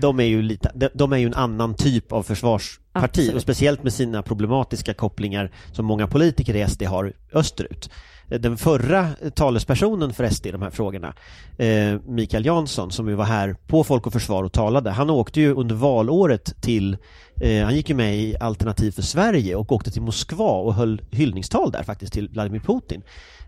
[0.00, 3.34] de är ju lite, de, de är ju en annan typ av försvarsparti Absolut.
[3.34, 7.90] och speciellt med sina problematiska kopplingar som många politiker i SD har österut.
[8.28, 11.14] Den förra talespersonen för SD i de här frågorna,
[11.58, 15.40] eh, Mikael Jansson, som ju var här på Folk och Försvar och talade, han åkte
[15.40, 16.96] ju under valåret till
[17.42, 21.02] Eh, han gick ju med i Alternativ för Sverige och åkte till Moskva och höll
[21.10, 23.02] hyllningstal där faktiskt till Vladimir Putin.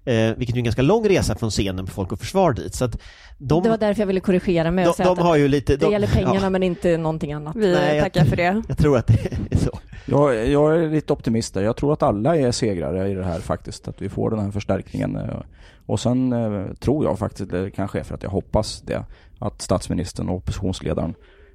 [0.06, 2.74] Eh, vilket är en ganska lång resa från scenen på Folk och Försvar dit.
[2.74, 2.98] Så att
[3.38, 5.76] de, det var därför jag ville korrigera mig och de, säga de har ju lite...
[5.76, 7.56] det de- gäller pengarna ja, men inte någonting annat.
[7.56, 8.62] Vi Nej, jag- tackar för det.
[8.68, 9.78] jag tror att det är så.
[10.06, 11.62] Jag, jag är lite optimist där.
[11.62, 13.88] Jag tror att alla är segrare i det här faktiskt.
[13.88, 15.16] Att vi får den här förstärkningen.
[15.16, 15.40] eh,
[15.86, 19.04] Och sen eh, tror jag faktiskt, det kanske är för att jag hoppas det,
[19.38, 21.14] att statsministern och oppositionsledaren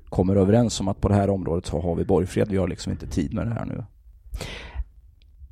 [0.10, 2.48] kommer överens om att på det här området så har vi borgfred.
[2.50, 3.84] Vi har liksom inte tid med det här nu.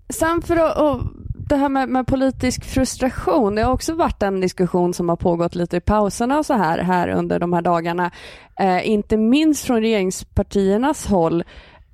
[0.09, 1.01] Sen för att, och
[1.49, 5.55] det här med, med politisk frustration, det har också varit en diskussion som har pågått
[5.55, 8.11] lite i pauserna och så här, här under de här dagarna.
[8.59, 11.43] Eh, inte minst från regeringspartiernas håll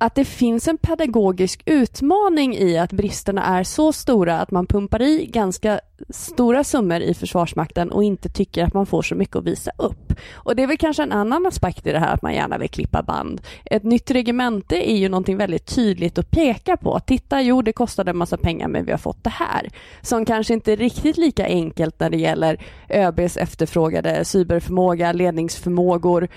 [0.04, 5.02] att det finns en pedagogisk utmaning i att bristerna är så stora att man pumpar
[5.02, 9.44] i ganska stora summor i Försvarsmakten och inte tycker att man får så mycket att
[9.44, 10.12] visa upp.
[10.32, 12.68] Och det är väl kanske en annan aspekt i det här att man gärna vill
[12.68, 13.40] klippa band.
[13.64, 17.00] Ett nytt regemente är ju någonting väldigt tydligt att peka på.
[17.00, 19.68] Titta, jo det kostade en massa pengar men vi har fått det här.
[20.02, 26.28] Som kanske inte är riktigt lika enkelt när det gäller ÖBs efterfrågade cyberförmåga, ledningsförmågor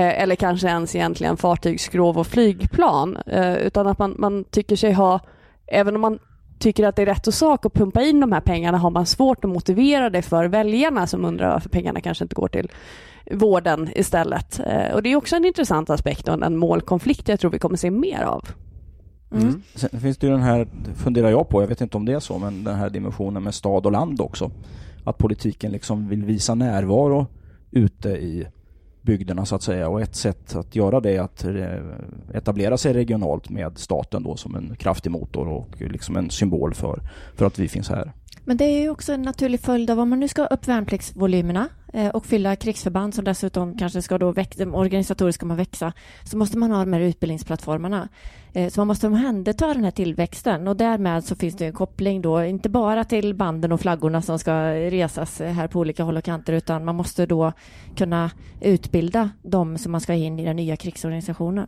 [0.00, 3.16] eller kanske ens egentligen fartygsskrov och flygplan.
[3.26, 5.20] Eh, utan att man, man tycker sig ha,
[5.66, 6.18] även om man
[6.58, 9.06] tycker att det är rätt och sak att pumpa in de här pengarna har man
[9.06, 12.70] svårt att motivera det för väljarna som undrar varför pengarna kanske inte går till
[13.30, 14.60] vården istället.
[14.60, 17.76] Eh, Och det är också en intressant aspekt och en målkonflikt jag tror vi kommer
[17.76, 18.48] se mer av.
[19.32, 19.62] Mm.
[19.74, 22.20] Sen finns det ju den här, funderar jag på, jag vet inte om det är
[22.20, 24.50] så, men den här dimensionen med stad och land också.
[25.04, 27.26] Att politiken liksom vill visa närvaro
[27.70, 28.46] ute i
[29.04, 32.92] bygderna så att säga och ett sätt att göra det är att eh, etablera sig
[32.92, 37.00] regionalt med staten då som en kraftig motor och liksom en symbol för,
[37.34, 38.12] för att vi finns här.
[38.44, 41.68] Men det är ju också en naturlig följd av om man nu ska upp värnpliktsvolymerna
[41.92, 45.92] eh, och fylla krigsförband som dessutom kanske ska då växa, organisatoriskt ska man växa,
[46.24, 48.08] så måste man ha de här utbildningsplattformarna.
[48.52, 52.22] Eh, så man måste omhänderta den här tillväxten och därmed så finns det en koppling
[52.22, 56.24] då, inte bara till banden och flaggorna som ska resas här på olika håll och
[56.24, 57.52] kanter, utan man måste då
[57.96, 58.30] kunna
[58.60, 61.66] utbilda de som man ska in i den nya krigsorganisationen.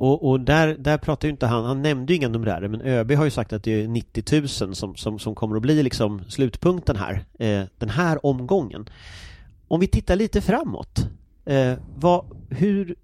[0.00, 3.12] Och, och där, där pratar ju inte han, han nämnde ju inga numerärer men ÖB
[3.12, 6.22] har ju sagt att det är 90 000 som, som, som kommer att bli liksom
[6.28, 8.88] slutpunkten här, eh, den här omgången.
[9.68, 11.08] Om vi tittar lite framåt,
[11.44, 12.94] eh, vad, hur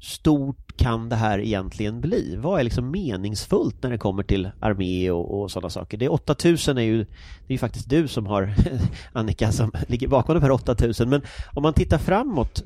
[0.00, 2.36] stort kan det här egentligen bli?
[2.36, 5.98] Vad är liksom meningsfullt när det kommer till armé och, och sådana saker?
[5.98, 8.54] Det är 8000 är ju, det är ju faktiskt du som har,
[9.12, 12.64] Annika, som ligger bakom de här 8000 men om man tittar framåt,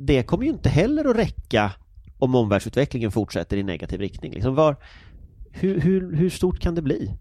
[0.00, 1.72] det kommer ju inte heller att räcka
[2.24, 4.32] om omvärldsutvecklingen fortsätter i negativ riktning.
[4.32, 4.76] Liksom var,
[5.50, 7.16] hur, hur, hur stort kan det bli?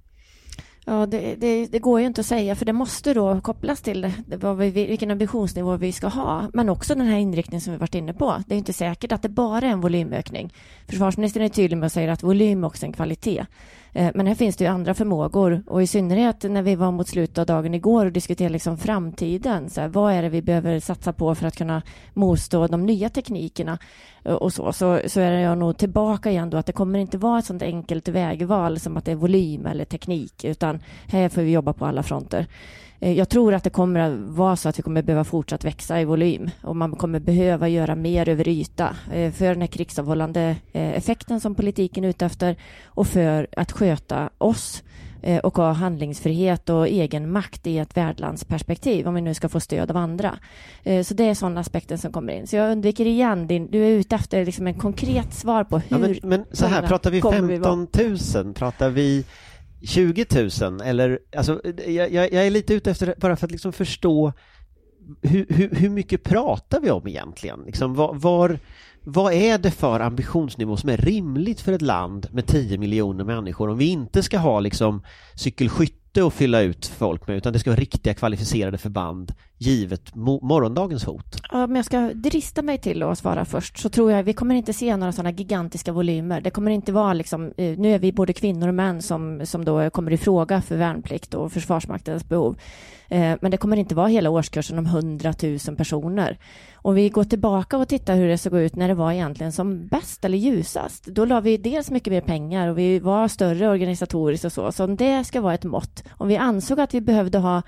[0.85, 4.11] Ja, det, det, det går ju inte att säga för det måste då kopplas till
[4.27, 6.49] vad vi, vilken ambitionsnivå vi ska ha.
[6.53, 8.43] Men också den här inriktningen som vi varit inne på.
[8.47, 10.53] Det är inte säkert att det bara är en volymökning.
[10.87, 13.45] Försvarsministern är tydlig med att säga att volym är en kvalitet.
[13.93, 17.07] Eh, men här finns det ju andra förmågor och i synnerhet när vi var mot
[17.07, 19.69] slutet av dagen igår och diskuterade liksom framtiden.
[19.69, 21.81] Så här, vad är det vi behöver satsa på för att kunna
[22.13, 23.77] motstå de nya teknikerna
[24.25, 27.17] eh, och så, så, så är jag nog tillbaka igen då att det kommer inte
[27.17, 31.41] vara ett sånt enkelt vägval som att det är volym eller teknik utan här får
[31.41, 32.47] vi jobba på alla fronter.
[33.03, 36.01] Eh, Jag tror att det kommer att vara så att vi kommer behöva fortsatt växa
[36.01, 40.55] i volym och man kommer behöva göra mer över yta eh, för den här krigsavhållande
[40.71, 44.83] eh, effekten som politiken är ute efter och för att sköta oss
[45.43, 49.91] och ha handlingsfrihet och egen makt i ett värdlandsperspektiv om vi nu ska få stöd
[49.91, 50.35] av andra.
[51.05, 52.47] Så det är sådana aspekter som kommer in.
[52.47, 55.85] Så jag undviker igen, din, du är ute efter liksom en konkret svar på hur
[55.89, 57.71] Ja, men, men så här, pratar vi kommer vi vara?
[57.71, 58.53] 15 000?
[58.53, 59.25] Pratar vi
[59.83, 60.25] 20
[60.61, 60.81] 000?
[60.81, 64.33] Eller, alltså, jag, jag jag är lite ute efter det bara för att liksom förstå
[65.21, 67.59] hur, hur, hur mycket pratar vi om egentligen?
[67.65, 68.59] Liksom, var, var,
[69.03, 73.69] vad är det för ambitionsnivå som är rimligt för ett land med 10 miljoner människor
[73.69, 75.03] om vi inte ska ha liksom
[75.35, 79.33] cykelskytte att fylla ut folk med utan det ska vara riktiga kvalificerade förband
[79.63, 81.41] givet morgondagens hot?
[81.51, 84.55] Ja, men jag ska drista mig till att svara först så tror jag vi kommer
[84.55, 86.41] inte se några sådana gigantiska volymer.
[86.41, 89.65] Det kommer inte vara liksom, eh, nu är vi både kvinnor och män som, som
[89.65, 92.57] då kommer i fråga för värnplikt och Försvarsmaktens behov.
[93.07, 96.37] Eh, men det kommer inte vara hela årskursen om 100 000 personer.
[96.75, 99.87] Om vi går tillbaka och tittar hur det såg ut när det var egentligen som
[99.87, 104.45] bäst eller ljusast, då la vi dels mycket mer pengar och vi var större organisatoriskt
[104.45, 104.71] och så.
[104.71, 107.61] Så om det ska vara ett mått, om vi ansåg att vi behövde ha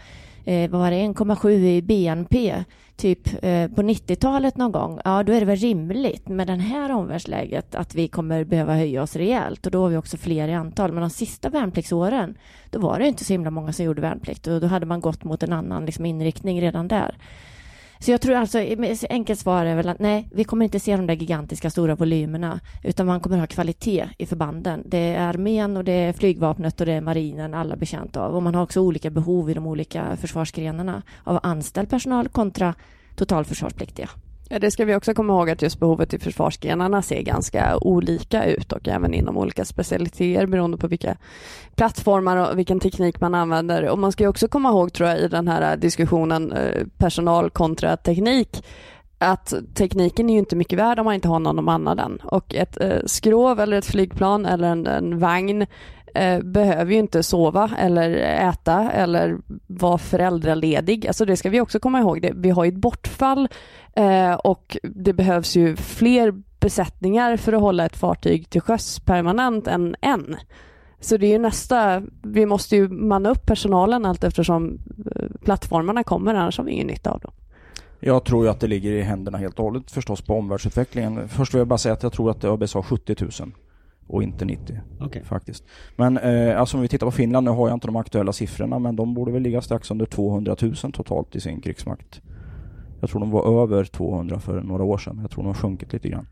[0.46, 2.64] eh, vad var det, 1,7 i BNP
[2.96, 6.92] typ eh, på 90-talet någon gång, ja då är det väl rimligt med det här
[6.92, 10.54] omvärldsläget att vi kommer behöva höja oss rejält och då har vi också fler i
[10.54, 10.92] antal.
[10.92, 12.38] Men de sista värnpliktsåren,
[12.70, 15.24] då var det inte så himla många som gjorde värnplikt och då hade man gått
[15.24, 17.18] mot en annan liksom, inriktning redan där.
[18.00, 18.60] Så jag tror alltså,
[19.10, 22.60] enkelt svar är väl att nej, vi kommer inte se de där gigantiska stora volymerna,
[22.84, 24.84] utan man kommer ha kvalitet i förbanden.
[24.86, 28.36] Det är armén och det är flygvapnet och det är marinen alla betjänt av.
[28.36, 32.74] Och man har också olika behov i de olika försvarsgrenarna av anställd personal kontra
[33.16, 34.10] totalförsvarspliktiga.
[34.50, 38.46] Ja, det ska vi också komma ihåg att just behovet i försvarsgrenarna ser ganska olika
[38.46, 41.18] ut och även inom olika specialiteter beroende på vilka
[41.76, 43.90] plattformar och vilken teknik man använder.
[43.90, 47.98] Och man ska också komma ihåg tror jag i den här diskussionen eh, personal kontra
[47.98, 48.64] teknik
[49.18, 52.20] att tekniken är ju inte mycket värd om man inte har någon att manna den.
[52.24, 55.66] Och ett eh, skrov eller ett flygplan eller en, en vagn
[56.16, 58.12] eh, behöver ju inte sova eller
[58.50, 59.38] äta eller
[59.68, 61.08] vara föräldraledig.
[61.08, 62.22] Alltså det ska vi också komma ihåg.
[62.22, 63.48] Det, vi har ju ett bortfall
[63.96, 69.68] eh, och det behövs ju fler besättningar för att hålla ett fartyg till sjöss permanent
[69.68, 70.36] än en.
[71.00, 74.80] Så det är ju nästa, vi måste ju manna upp personalen allt eftersom
[75.16, 77.32] eh, plattformarna kommer, annars har vi ingen nytta av dem.
[78.00, 81.30] Jag tror ju att det ligger i händerna helt och hållet förstås på omvärldsutvecklingen.
[81.30, 83.52] Först vill jag bara säga att jag tror att ÖB sa 70 000
[84.08, 85.24] och inte 90 okay.
[85.24, 85.64] faktiskt.
[85.96, 88.80] Men eh, alltså om vi tittar på Finland, nu har jag inte de aktuella siffrorna
[88.80, 92.22] men de borde väl ligga strax under 200 000 totalt i sin krigsmakt.
[93.02, 95.20] Jag tror de var över 200 för några år sedan.
[95.22, 96.28] Jag tror de har sjunkit lite grann.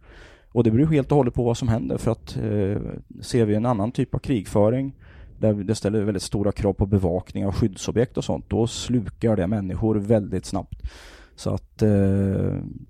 [0.52, 2.82] Och det beror helt och hållet på vad som händer för att eh,
[3.22, 4.96] ser vi en annan typ av krigföring
[5.40, 9.48] där det ställer väldigt stora krav på bevakning av skyddsobjekt och sånt, då slukar det
[9.48, 10.82] människor väldigt snabbt.
[11.36, 11.90] Så att eh,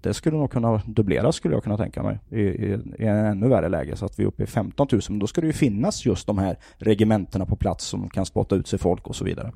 [0.01, 3.47] det skulle nog kunna dubbleras skulle jag kunna tänka mig i, i, i en ännu
[3.47, 5.01] värre läge så att vi är uppe i 15 000.
[5.09, 8.55] Men då ska det ju finnas just de här regementena på plats som kan spotta
[8.55, 9.51] ut sig folk och så vidare.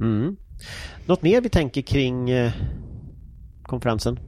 [0.00, 0.36] Mm.
[1.06, 2.52] Något mer vi tänker kring eh,
[3.62, 4.18] konferensen?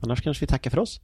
[0.00, 1.00] Annars kanske vi tackar för oss?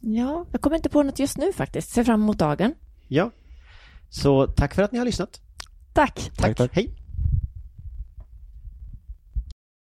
[0.00, 1.90] Ja, jag kommer inte på något just nu faktiskt.
[1.90, 2.74] Ser fram emot dagen.
[3.08, 3.30] Ja.
[4.08, 5.40] Så tack för att ni har lyssnat.
[5.92, 6.30] Tack.
[6.36, 6.56] Tack.
[6.56, 6.70] tack.
[6.74, 7.05] Hej.